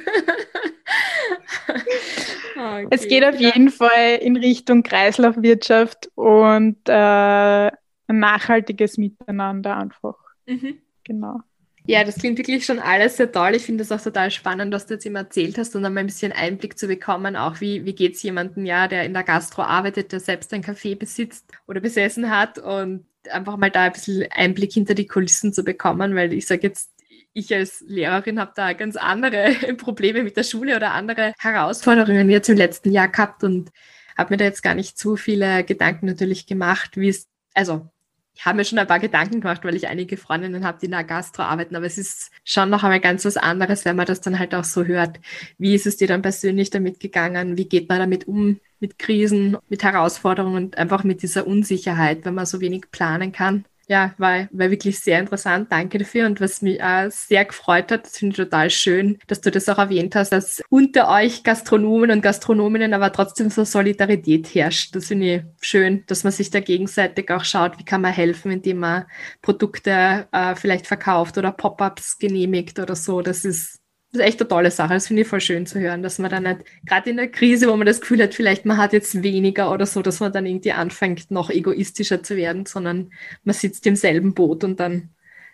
okay, 2.54 2.86
es 2.90 3.08
geht 3.08 3.24
auf 3.24 3.40
ja. 3.40 3.48
jeden 3.48 3.70
Fall 3.70 4.18
in 4.20 4.36
Richtung 4.36 4.82
Kreislaufwirtschaft 4.82 6.10
und 6.14 6.76
äh, 6.90 6.92
ein 6.92 7.72
nachhaltiges 8.06 8.98
Miteinander 8.98 9.78
einfach. 9.78 10.16
Mhm. 10.44 10.82
Genau. 11.04 11.40
Ja, 11.86 12.04
das 12.04 12.16
klingt 12.16 12.38
wirklich 12.38 12.64
schon 12.64 12.78
alles 12.78 13.16
sehr 13.16 13.32
toll. 13.32 13.56
Ich 13.56 13.64
finde 13.64 13.82
es 13.82 13.90
auch 13.90 14.00
total 14.00 14.30
spannend, 14.30 14.72
was 14.72 14.86
du 14.86 14.94
jetzt 14.94 15.04
immer 15.04 15.20
erzählt 15.20 15.58
hast 15.58 15.74
und 15.74 15.82
dann 15.82 15.94
mal 15.94 16.00
ein 16.00 16.06
bisschen 16.06 16.30
Einblick 16.30 16.78
zu 16.78 16.86
bekommen, 16.86 17.34
auch 17.34 17.60
wie, 17.60 17.84
wie 17.84 17.94
geht 17.94 18.14
es 18.14 18.22
jemandem, 18.22 18.64
ja, 18.64 18.86
der 18.86 19.04
in 19.04 19.12
der 19.12 19.24
Gastro 19.24 19.62
arbeitet, 19.62 20.12
der 20.12 20.20
selbst 20.20 20.54
ein 20.54 20.62
Café 20.62 20.96
besitzt 20.96 21.50
oder 21.66 21.80
besessen 21.80 22.30
hat 22.30 22.58
und 22.58 23.06
einfach 23.30 23.56
mal 23.56 23.70
da 23.70 23.82
ein 23.82 23.92
bisschen 23.92 24.26
Einblick 24.30 24.72
hinter 24.72 24.94
die 24.94 25.06
Kulissen 25.06 25.52
zu 25.52 25.64
bekommen, 25.64 26.14
weil 26.14 26.32
ich 26.32 26.46
sage 26.46 26.68
jetzt, 26.68 26.90
ich 27.34 27.52
als 27.54 27.82
Lehrerin 27.86 28.38
habe 28.38 28.52
da 28.54 28.74
ganz 28.74 28.96
andere 28.96 29.52
Probleme 29.76 30.22
mit 30.22 30.36
der 30.36 30.44
Schule 30.44 30.76
oder 30.76 30.92
andere 30.92 31.32
Herausforderungen 31.38 32.30
jetzt 32.30 32.48
im 32.48 32.56
letzten 32.56 32.92
Jahr 32.92 33.08
gehabt 33.08 33.42
und 33.42 33.70
habe 34.16 34.34
mir 34.34 34.36
da 34.36 34.44
jetzt 34.44 34.62
gar 34.62 34.74
nicht 34.74 34.98
zu 34.98 35.16
viele 35.16 35.64
Gedanken 35.64 36.06
natürlich 36.06 36.46
gemacht, 36.46 36.96
wie 36.96 37.08
es, 37.08 37.28
also 37.54 37.90
ich 38.34 38.44
habe 38.46 38.56
mir 38.56 38.64
schon 38.64 38.78
ein 38.78 38.86
paar 38.86 38.98
Gedanken 38.98 39.40
gemacht, 39.40 39.64
weil 39.64 39.74
ich 39.74 39.88
einige 39.88 40.16
Freundinnen 40.16 40.64
habe, 40.64 40.78
die 40.80 40.86
in 40.86 40.92
der 40.92 41.04
Gastro 41.04 41.42
arbeiten, 41.42 41.76
aber 41.76 41.86
es 41.86 41.98
ist 41.98 42.30
schon 42.44 42.70
noch 42.70 42.82
einmal 42.82 43.00
ganz 43.00 43.24
was 43.24 43.36
anderes, 43.36 43.84
wenn 43.84 43.96
man 43.96 44.06
das 44.06 44.20
dann 44.20 44.38
halt 44.38 44.54
auch 44.54 44.64
so 44.64 44.84
hört. 44.84 45.20
Wie 45.58 45.74
ist 45.74 45.86
es 45.86 45.96
dir 45.96 46.08
dann 46.08 46.22
persönlich 46.22 46.70
damit 46.70 46.98
gegangen? 47.00 47.56
Wie 47.56 47.68
geht 47.68 47.88
man 47.88 47.98
damit 47.98 48.26
um, 48.26 48.60
mit 48.80 48.98
Krisen, 48.98 49.56
mit 49.68 49.84
Herausforderungen 49.84 50.64
und 50.64 50.78
einfach 50.78 51.04
mit 51.04 51.22
dieser 51.22 51.46
Unsicherheit, 51.46 52.24
wenn 52.24 52.34
man 52.34 52.46
so 52.46 52.60
wenig 52.60 52.90
planen 52.90 53.32
kann? 53.32 53.64
Ja, 53.88 54.14
war, 54.18 54.48
war 54.52 54.70
wirklich 54.70 55.00
sehr 55.00 55.18
interessant. 55.18 55.70
Danke 55.70 55.98
dafür. 55.98 56.26
Und 56.26 56.40
was 56.40 56.62
mich 56.62 56.82
auch 56.82 57.10
sehr 57.10 57.44
gefreut 57.44 57.90
hat, 57.92 58.06
das 58.06 58.18
finde 58.18 58.32
ich 58.32 58.36
total 58.36 58.70
schön, 58.70 59.18
dass 59.26 59.40
du 59.40 59.50
das 59.50 59.68
auch 59.68 59.78
erwähnt 59.78 60.14
hast, 60.14 60.30
dass 60.30 60.62
unter 60.68 61.10
euch 61.10 61.42
Gastronomen 61.42 62.10
und 62.10 62.22
Gastronominnen 62.22 62.94
aber 62.94 63.12
trotzdem 63.12 63.50
so 63.50 63.64
Solidarität 63.64 64.54
herrscht. 64.54 64.94
Das 64.94 65.06
finde 65.06 65.34
ich 65.34 65.42
schön, 65.60 66.04
dass 66.06 66.24
man 66.24 66.32
sich 66.32 66.50
da 66.50 66.60
gegenseitig 66.60 67.30
auch 67.30 67.44
schaut, 67.44 67.78
wie 67.78 67.84
kann 67.84 68.00
man 68.00 68.12
helfen, 68.12 68.52
indem 68.52 68.78
man 68.78 69.04
Produkte 69.42 70.28
äh, 70.32 70.54
vielleicht 70.54 70.86
verkauft 70.86 71.38
oder 71.38 71.52
Pop-ups 71.52 72.18
genehmigt 72.18 72.78
oder 72.78 72.96
so. 72.96 73.20
Das 73.20 73.44
ist 73.44 73.81
das 74.12 74.20
ist 74.20 74.26
echt 74.26 74.40
eine 74.40 74.48
tolle 74.48 74.70
Sache. 74.70 74.94
Das 74.94 75.06
finde 75.06 75.22
ich 75.22 75.28
voll 75.28 75.40
schön 75.40 75.66
zu 75.66 75.80
hören, 75.80 76.02
dass 76.02 76.18
man 76.18 76.30
dann 76.30 76.42
nicht, 76.42 76.60
gerade 76.84 77.10
in 77.10 77.16
der 77.16 77.28
Krise, 77.28 77.68
wo 77.68 77.76
man 77.76 77.86
das 77.86 78.00
Gefühl 78.00 78.22
hat, 78.22 78.34
vielleicht 78.34 78.66
man 78.66 78.76
hat 78.76 78.92
jetzt 78.92 79.22
weniger 79.22 79.72
oder 79.72 79.86
so, 79.86 80.02
dass 80.02 80.20
man 80.20 80.32
dann 80.32 80.44
irgendwie 80.44 80.72
anfängt, 80.72 81.30
noch 81.30 81.48
egoistischer 81.48 82.22
zu 82.22 82.36
werden, 82.36 82.66
sondern 82.66 83.10
man 83.44 83.54
sitzt 83.54 83.86
im 83.86 83.96
selben 83.96 84.34
Boot 84.34 84.64
und 84.64 84.80
dann 84.80 85.10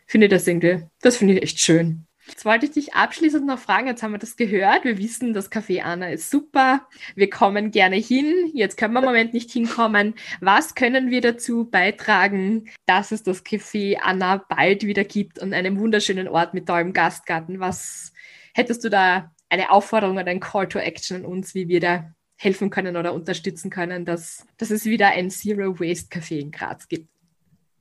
finde 0.06 0.26
ich 0.26 0.32
das 0.32 0.46
irgendwie, 0.48 0.82
das 1.02 1.16
finde 1.16 1.34
ich 1.34 1.42
echt 1.42 1.60
schön. 1.60 2.04
Jetzt 2.26 2.44
wollte 2.44 2.66
ich 2.66 2.72
dich 2.72 2.94
abschließend 2.94 3.46
noch 3.46 3.58
fragen, 3.58 3.86
jetzt 3.86 4.02
haben 4.02 4.12
wir 4.12 4.18
das 4.18 4.36
gehört, 4.36 4.84
wir 4.84 4.98
wissen, 4.98 5.32
das 5.32 5.50
Café 5.50 5.80
Anna 5.80 6.10
ist 6.10 6.30
super, 6.30 6.86
wir 7.14 7.30
kommen 7.30 7.70
gerne 7.70 7.96
hin, 7.96 8.34
jetzt 8.52 8.76
können 8.76 8.92
wir 8.92 9.00
im 9.00 9.06
Moment 9.06 9.32
nicht 9.32 9.50
hinkommen. 9.50 10.14
Was 10.40 10.74
können 10.74 11.10
wir 11.10 11.22
dazu 11.22 11.64
beitragen, 11.64 12.68
dass 12.84 13.12
es 13.12 13.22
das 13.22 13.46
Café 13.46 13.98
Anna 14.02 14.44
bald 14.48 14.84
wieder 14.84 15.04
gibt 15.04 15.38
und 15.38 15.54
einen 15.54 15.78
wunderschönen 15.78 16.28
Ort 16.28 16.52
mit 16.52 16.66
tollem 16.66 16.92
Gastgarten? 16.92 17.60
Was 17.60 18.12
Hättest 18.54 18.84
du 18.84 18.88
da 18.88 19.32
eine 19.48 19.70
Aufforderung 19.70 20.16
oder 20.16 20.26
ein 20.26 20.40
Call 20.40 20.68
to 20.68 20.78
Action 20.78 21.18
an 21.18 21.24
uns, 21.24 21.54
wie 21.54 21.68
wir 21.68 21.80
da 21.80 22.14
helfen 22.36 22.70
können 22.70 22.96
oder 22.96 23.14
unterstützen 23.14 23.70
können, 23.70 24.04
dass, 24.04 24.46
dass 24.58 24.70
es 24.70 24.84
wieder 24.84 25.08
ein 25.08 25.30
Zero 25.30 25.78
Waste 25.80 26.08
Café 26.08 26.38
in 26.38 26.52
Graz 26.52 26.86
gibt? 26.88 27.08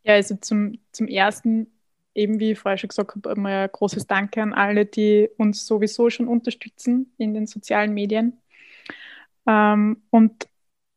Ja, 0.03 0.13
also 0.13 0.35
zum, 0.35 0.79
zum 0.91 1.07
ersten, 1.07 1.67
eben 2.15 2.39
wie 2.39 2.51
ich 2.51 2.59
vorher 2.59 2.77
schon 2.77 2.87
gesagt 2.87 3.15
habe, 3.15 3.29
einmal 3.29 3.65
ein 3.65 3.69
großes 3.71 4.07
Danke 4.07 4.41
an 4.41 4.53
alle, 4.53 4.85
die 4.85 5.29
uns 5.37 5.67
sowieso 5.67 6.09
schon 6.09 6.27
unterstützen 6.27 7.13
in 7.17 7.33
den 7.33 7.45
sozialen 7.45 7.93
Medien. 7.93 8.37
Ähm, 9.45 10.01
und 10.09 10.47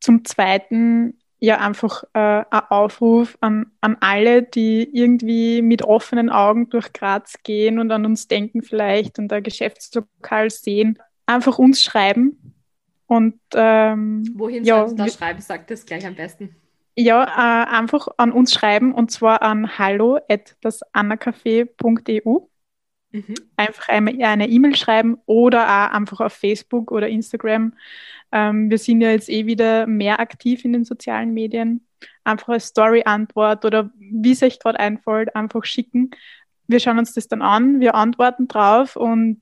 zum 0.01 0.25
zweiten 0.25 1.20
ja 1.41 1.59
einfach 1.59 2.05
äh, 2.13 2.45
ein 2.51 2.63
Aufruf 2.69 3.37
an, 3.41 3.73
an 3.81 3.97
alle, 4.01 4.43
die 4.43 4.89
irgendwie 4.93 5.63
mit 5.63 5.83
offenen 5.83 6.31
Augen 6.31 6.69
durch 6.69 6.93
Graz 6.93 7.35
gehen 7.43 7.79
und 7.79 7.91
an 7.91 8.05
uns 8.05 8.29
denken 8.29 8.63
vielleicht 8.63 9.19
und 9.19 9.33
ein 9.33 9.43
Geschäftslokal 9.43 10.51
sehen, 10.51 10.99
einfach 11.27 11.59
uns 11.59 11.83
schreiben. 11.83 12.55
Und 13.07 13.41
ähm, 13.55 14.25
wohin 14.37 14.65
ja, 14.65 14.87
sollen 14.87 14.91
Sie 14.91 14.97
da 14.97 15.09
schreiben? 15.09 15.41
Sagt 15.41 15.71
das 15.71 15.85
gleich 15.87 16.07
am 16.07 16.15
besten. 16.15 16.55
Ja, 16.97 17.25
äh, 17.25 17.75
einfach 17.75 18.09
an 18.19 18.31
uns 18.31 18.53
schreiben 18.53 18.93
und 18.93 19.11
zwar 19.11 19.43
an 19.43 19.79
hallo 19.79 20.19
at 20.29 20.57
dasannacafé.eu. 20.63 22.50
Mhm. 23.13 23.35
Einfach 23.57 23.89
eine 23.89 24.49
E-Mail 24.49 24.77
schreiben 24.77 25.19
oder 25.27 25.65
auch 25.65 25.93
einfach 25.93 26.21
auf 26.21 26.33
Facebook 26.33 26.93
oder 26.93 27.09
Instagram 27.09 27.73
ähm, 28.33 28.71
wir 28.71 28.79
sind 28.79 29.01
ja 29.01 29.11
jetzt 29.11 29.29
eh 29.29 29.47
wieder 29.47 29.87
mehr 29.87 30.21
aktiv 30.21 30.65
in 30.65 30.73
den 30.73 30.85
sozialen 30.85 31.33
Medien. 31.35 31.87
Einfach 32.25 32.51
als 32.51 32.67
Story-Antwort 32.67 33.65
oder 33.65 33.91
wie 33.99 34.33
es 34.33 34.43
euch 34.43 34.59
gerade 34.59 34.79
einfällt, 34.79 35.35
einfach 35.35 35.65
schicken. 35.65 36.11
Wir 36.67 36.81
schauen 36.81 36.99
uns 36.99 37.15
das 37.15 37.29
dann 37.29 37.43
an, 37.43 37.81
wir 37.81 37.95
antworten 37.95 38.47
drauf 38.47 38.97
und 38.97 39.41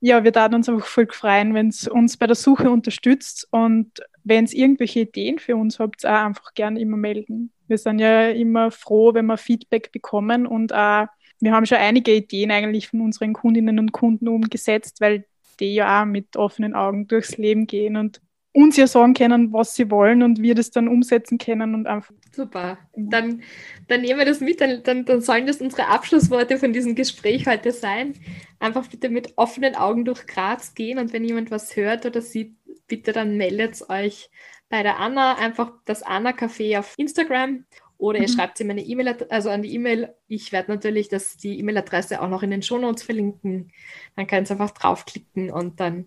ja, 0.00 0.24
wir 0.24 0.34
würden 0.34 0.54
uns 0.54 0.68
einfach 0.68 0.86
voll 0.86 1.06
freuen, 1.10 1.54
wenn 1.54 1.68
es 1.68 1.86
uns 1.86 2.16
bei 2.16 2.26
der 2.26 2.34
Suche 2.34 2.70
unterstützt 2.70 3.46
und 3.50 3.92
wenn 4.24 4.44
es 4.44 4.54
irgendwelche 4.54 5.00
Ideen 5.00 5.38
für 5.38 5.56
uns 5.56 5.78
habt, 5.78 6.06
auch 6.06 6.24
einfach 6.24 6.54
gerne 6.54 6.80
immer 6.80 6.96
melden. 6.96 7.52
Wir 7.68 7.78
sind 7.78 7.98
ja 7.98 8.30
immer 8.30 8.70
froh, 8.70 9.14
wenn 9.14 9.26
wir 9.26 9.36
Feedback 9.36 9.92
bekommen 9.92 10.46
und 10.46 10.72
auch, 10.72 11.06
wir 11.40 11.52
haben 11.52 11.66
schon 11.66 11.78
einige 11.78 12.14
Ideen 12.14 12.50
eigentlich 12.50 12.88
von 12.88 13.00
unseren 13.00 13.32
Kundinnen 13.32 13.78
und 13.78 13.92
Kunden 13.92 14.28
umgesetzt, 14.28 15.00
weil 15.00 15.24
die 15.58 15.74
ja 15.74 16.02
auch 16.02 16.06
mit 16.06 16.36
offenen 16.36 16.74
Augen 16.74 17.06
durchs 17.06 17.36
Leben 17.36 17.66
gehen 17.66 17.96
und 17.96 18.20
uns 18.52 18.76
ja 18.76 18.86
sagen 18.86 19.14
können, 19.14 19.52
was 19.52 19.74
sie 19.74 19.90
wollen 19.90 20.22
und 20.22 20.42
wir 20.42 20.54
das 20.54 20.70
dann 20.70 20.88
umsetzen 20.88 21.38
können 21.38 21.74
und 21.74 21.86
einfach. 21.86 22.12
Super. 22.32 22.78
Dann, 22.96 23.42
dann 23.86 24.00
nehmen 24.00 24.18
wir 24.18 24.26
das 24.26 24.40
mit, 24.40 24.60
dann, 24.60 24.82
dann, 24.82 25.04
dann 25.04 25.20
sollen 25.20 25.46
das 25.46 25.60
unsere 25.60 25.86
Abschlussworte 25.86 26.58
von 26.58 26.72
diesem 26.72 26.94
Gespräch 26.94 27.46
heute 27.46 27.70
sein. 27.70 28.14
Einfach 28.58 28.88
bitte 28.88 29.08
mit 29.08 29.34
offenen 29.36 29.76
Augen 29.76 30.04
durch 30.04 30.26
Graz 30.26 30.74
gehen 30.74 30.98
und 30.98 31.12
wenn 31.12 31.24
jemand 31.24 31.50
was 31.50 31.76
hört 31.76 32.06
oder 32.06 32.20
sieht, 32.20 32.56
bitte 32.88 33.12
dann 33.12 33.36
meldet 33.36 33.88
euch 33.88 34.30
bei 34.68 34.82
der 34.82 34.98
Anna, 34.98 35.36
einfach 35.36 35.72
das 35.84 36.02
Anna 36.02 36.30
Café 36.30 36.78
auf 36.78 36.94
Instagram 36.96 37.64
oder 38.00 38.18
ihr 38.18 38.28
mhm. 38.28 38.32
schreibt 38.32 38.58
sie 38.58 38.64
meine 38.64 38.82
E-Mail, 38.82 39.26
also 39.28 39.50
an 39.50 39.62
die 39.62 39.74
E-Mail. 39.74 40.14
Ich 40.26 40.52
werde 40.52 40.72
natürlich 40.72 41.08
das, 41.08 41.36
die 41.36 41.58
E-Mail-Adresse 41.58 42.20
auch 42.22 42.28
noch 42.28 42.42
in 42.42 42.50
den 42.50 42.62
Shownotes 42.62 43.02
verlinken. 43.02 43.72
Dann 44.16 44.26
könnt 44.26 44.50
ihr 44.50 44.52
einfach 44.52 44.70
draufklicken 44.70 45.50
und 45.50 45.80
dann 45.80 46.06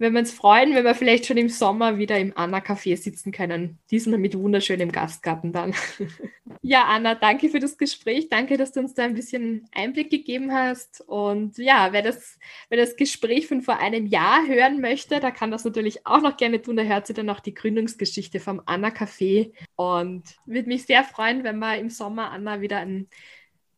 wenn 0.00 0.14
wir 0.14 0.20
uns 0.20 0.32
freuen, 0.32 0.74
wenn 0.74 0.84
wir 0.84 0.94
vielleicht 0.94 1.26
schon 1.26 1.36
im 1.36 1.50
Sommer 1.50 1.98
wieder 1.98 2.18
im 2.18 2.32
Anna-Café 2.34 2.96
sitzen 2.96 3.32
können. 3.32 3.78
Diesmal 3.90 4.18
mit 4.18 4.36
wunderschönem 4.36 4.90
Gastgarten 4.92 5.52
dann. 5.52 5.74
ja, 6.62 6.84
Anna, 6.84 7.14
danke 7.14 7.50
für 7.50 7.60
das 7.60 7.76
Gespräch. 7.76 8.30
Danke, 8.30 8.56
dass 8.56 8.72
du 8.72 8.80
uns 8.80 8.94
da 8.94 9.02
ein 9.04 9.12
bisschen 9.12 9.68
Einblick 9.72 10.08
gegeben 10.08 10.54
hast. 10.54 11.02
Und 11.06 11.58
ja, 11.58 11.92
wer 11.92 12.00
das, 12.00 12.38
wer 12.70 12.78
das 12.78 12.96
Gespräch 12.96 13.46
von 13.46 13.60
vor 13.60 13.78
einem 13.78 14.06
Jahr 14.06 14.46
hören 14.46 14.80
möchte, 14.80 15.20
da 15.20 15.30
kann 15.30 15.50
das 15.50 15.66
natürlich 15.66 16.06
auch 16.06 16.22
noch 16.22 16.38
gerne 16.38 16.62
tun. 16.62 16.76
Da 16.76 16.82
hört 16.84 17.06
sie 17.06 17.14
dann 17.14 17.28
auch 17.28 17.40
die 17.40 17.54
Gründungsgeschichte 17.54 18.40
vom 18.40 18.62
Anna-Café. 18.64 19.52
Und 19.76 20.22
würde 20.46 20.68
mich 20.68 20.86
sehr 20.86 21.04
freuen, 21.04 21.44
wenn 21.44 21.58
wir 21.58 21.76
im 21.76 21.90
Sommer, 21.90 22.30
Anna, 22.30 22.62
wieder 22.62 22.78
ein, 22.78 23.06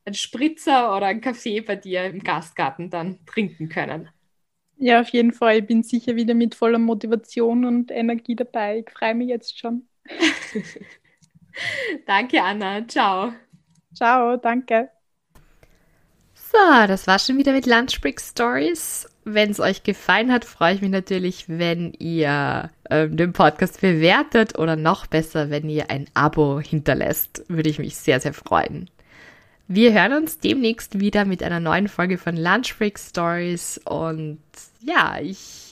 ein 0.04 0.14
Spritzer 0.14 0.96
oder 0.96 1.06
ein 1.06 1.20
Kaffee 1.20 1.62
bei 1.62 1.74
dir 1.74 2.04
im 2.04 2.22
Gastgarten 2.22 2.90
dann 2.90 3.26
trinken 3.26 3.68
können. 3.68 4.08
Ja, 4.84 5.00
auf 5.00 5.10
jeden 5.10 5.32
Fall. 5.32 5.58
Ich 5.58 5.66
bin 5.66 5.84
sicher 5.84 6.16
wieder 6.16 6.34
mit 6.34 6.56
voller 6.56 6.80
Motivation 6.80 7.64
und 7.64 7.92
Energie 7.92 8.34
dabei. 8.34 8.80
Ich 8.80 8.90
freue 8.90 9.14
mich 9.14 9.28
jetzt 9.28 9.56
schon. 9.56 9.86
danke, 12.06 12.42
Anna. 12.42 12.84
Ciao. 12.88 13.32
Ciao, 13.94 14.36
danke. 14.38 14.90
So, 16.34 16.58
das 16.88 17.06
war 17.06 17.20
schon 17.20 17.38
wieder 17.38 17.52
mit 17.52 17.66
Lunchbreak 17.66 18.20
Stories. 18.20 19.08
Wenn 19.22 19.52
es 19.52 19.60
euch 19.60 19.84
gefallen 19.84 20.32
hat, 20.32 20.44
freue 20.44 20.74
ich 20.74 20.82
mich 20.82 20.90
natürlich, 20.90 21.48
wenn 21.48 21.92
ihr 22.00 22.68
ähm, 22.90 23.16
den 23.16 23.32
Podcast 23.32 23.82
bewertet 23.82 24.58
oder 24.58 24.74
noch 24.74 25.06
besser, 25.06 25.48
wenn 25.48 25.68
ihr 25.68 25.92
ein 25.92 26.08
Abo 26.14 26.58
hinterlässt. 26.58 27.44
Würde 27.46 27.70
ich 27.70 27.78
mich 27.78 27.96
sehr, 27.96 28.18
sehr 28.18 28.34
freuen. 28.34 28.90
Wir 29.74 29.94
hören 29.94 30.12
uns 30.12 30.38
demnächst 30.38 31.00
wieder 31.00 31.24
mit 31.24 31.42
einer 31.42 31.58
neuen 31.58 31.88
Folge 31.88 32.18
von 32.18 32.36
Lunch 32.36 32.76
Break 32.76 32.98
Stories. 32.98 33.80
Und 33.86 34.42
ja, 34.82 35.18
ich 35.18 35.71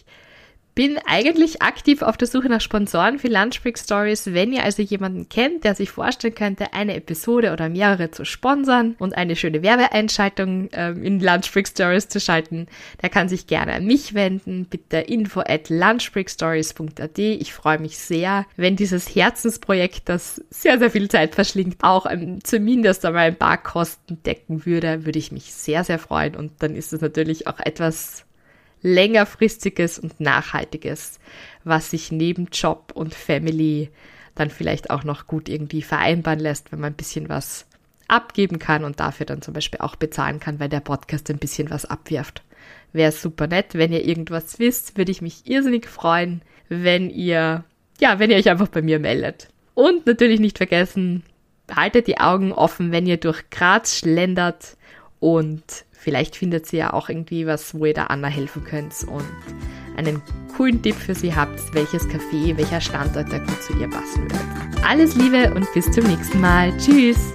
bin 0.74 0.98
eigentlich 1.06 1.62
aktiv 1.62 2.02
auf 2.02 2.16
der 2.16 2.28
Suche 2.28 2.48
nach 2.48 2.61
Sponsoren 2.61 3.18
für 3.18 3.28
Lunchbreak 3.28 3.78
Stories. 3.78 4.33
Wenn 4.33 4.52
ihr 4.52 4.62
also 4.62 4.83
jemanden 4.83 5.28
kennt, 5.28 5.64
der 5.64 5.74
sich 5.74 5.90
vorstellen 5.90 6.35
könnte, 6.35 6.72
eine 6.72 6.96
Episode 6.96 7.52
oder 7.52 7.68
mehrere 7.68 8.11
zu 8.11 8.24
sponsern 8.24 8.96
und 8.98 9.16
eine 9.16 9.37
schöne 9.37 9.62
Werbeeinschaltung 9.62 10.68
ähm, 10.72 11.02
in 11.02 11.20
Lunchbreak 11.20 11.68
Stories 11.68 12.09
zu 12.09 12.20
schalten, 12.20 12.66
der 13.02 13.09
kann 13.09 13.28
sich 13.28 13.46
gerne 13.46 13.72
an 13.72 13.87
mich 13.87 14.14
wenden. 14.14 14.66
Bitte 14.66 14.98
info 14.98 15.40
at 15.40 15.68
lunchbreakstories.at. 15.68 17.18
Ich 17.18 17.52
freue 17.52 17.78
mich 17.78 17.98
sehr, 17.98 18.46
wenn 18.56 18.76
dieses 18.76 19.14
Herzensprojekt, 19.14 20.09
das 20.09 20.42
sehr, 20.50 20.78
sehr 20.78 20.90
viel 20.90 21.09
Zeit 21.09 21.35
verschlingt, 21.35 21.78
auch 21.83 22.06
ähm, 22.11 22.42
zumindest 22.44 23.04
einmal 23.04 23.28
ein 23.28 23.37
paar 23.37 23.62
Kosten 23.62 24.22
decken 24.22 24.66
würde, 24.66 25.04
würde 25.04 25.18
ich 25.18 25.33
mich 25.33 25.52
sehr, 25.52 25.85
sehr 25.85 25.98
freuen. 25.98 26.37
Und 26.37 26.62
dann 26.62 26.74
ist 26.74 26.92
es 26.92 27.00
natürlich 27.00 27.46
auch 27.46 27.59
etwas 27.61 28.24
längerfristiges 28.83 29.99
und 29.99 30.21
nachhaltiges, 30.21 31.19
was 31.64 31.90
sich 31.90 32.12
neben 32.12 32.47
Job 32.53 32.93
und 32.95 33.14
Family 33.14 33.90
dann 34.35 34.51
vielleicht 34.51 34.90
auch 34.90 35.05
noch 35.05 35.27
gut 35.27 35.49
irgendwie 35.49 35.83
vereinbaren 35.83 36.38
lässt, 36.38 36.73
wenn 36.73 36.81
man 36.81 36.93
ein 36.93 36.97
bisschen 36.97 37.29
was 37.29 37.66
abgeben 38.09 38.59
kann 38.59 38.85
und 38.85 39.01
dafür 39.01 39.27
dann 39.27 39.43
zum 39.43 39.55
Beispiel 39.55 39.81
auch 39.81 39.97
bezahlen 39.97 40.40
kann, 40.40 40.59
weil 40.59 40.69
der 40.69 40.81
Podcast 40.81 41.31
ein 41.31 41.38
bisschen 41.38 41.71
was 41.71 41.85
abwirft. 41.85 42.43
Wäre 42.93 43.12
super 43.12 43.47
nett. 43.47 43.75
Wenn 43.75 43.93
ihr 43.93 44.05
irgendwas 44.05 44.59
wisst, 44.59 44.97
würde 44.97 45.12
ich 45.12 45.23
mich 45.23 45.47
irrsinnig 45.47 45.87
freuen, 45.87 46.43
wenn 46.69 47.09
ihr, 47.09 47.64
ja, 48.01 48.19
wenn 48.19 48.31
ihr 48.31 48.37
euch 48.37 48.51
einfach 48.51 48.69
bei 48.69 48.83
mir 48.83 48.99
meldet. 48.99 49.49
Und 49.75 50.07
natürlich 50.07 50.40
nicht 50.40 50.59
vergessen, 50.59 51.23
haltet 51.75 52.09
die 52.09 52.19
Augen 52.19 52.53
offen, 52.53 52.90
wenn 52.90 53.07
ihr 53.07 53.16
durch 53.16 53.49
Graz 53.51 53.99
schlendert 53.99 54.77
und 55.21 55.62
vielleicht 56.00 56.36
findet 56.36 56.72
ihr 56.72 56.78
ja 56.80 56.92
auch 56.92 57.08
irgendwie 57.08 57.46
was, 57.46 57.74
wo 57.74 57.84
ihr 57.84 57.94
der 57.94 58.10
Anna 58.10 58.28
helfen 58.28 58.64
könnt 58.64 58.94
und 59.06 59.24
einen 59.96 60.22
coolen 60.56 60.82
Tipp 60.82 60.96
für 60.96 61.14
sie 61.14 61.34
habt, 61.34 61.74
welches 61.74 62.08
Café, 62.08 62.56
welcher 62.56 62.80
Standort 62.80 63.32
da 63.32 63.38
gut 63.38 63.62
zu 63.62 63.74
ihr 63.74 63.88
passen 63.88 64.22
würde. 64.22 64.86
Alles 64.86 65.14
Liebe 65.14 65.52
und 65.54 65.72
bis 65.74 65.90
zum 65.92 66.04
nächsten 66.04 66.40
Mal. 66.40 66.76
Tschüss! 66.78 67.32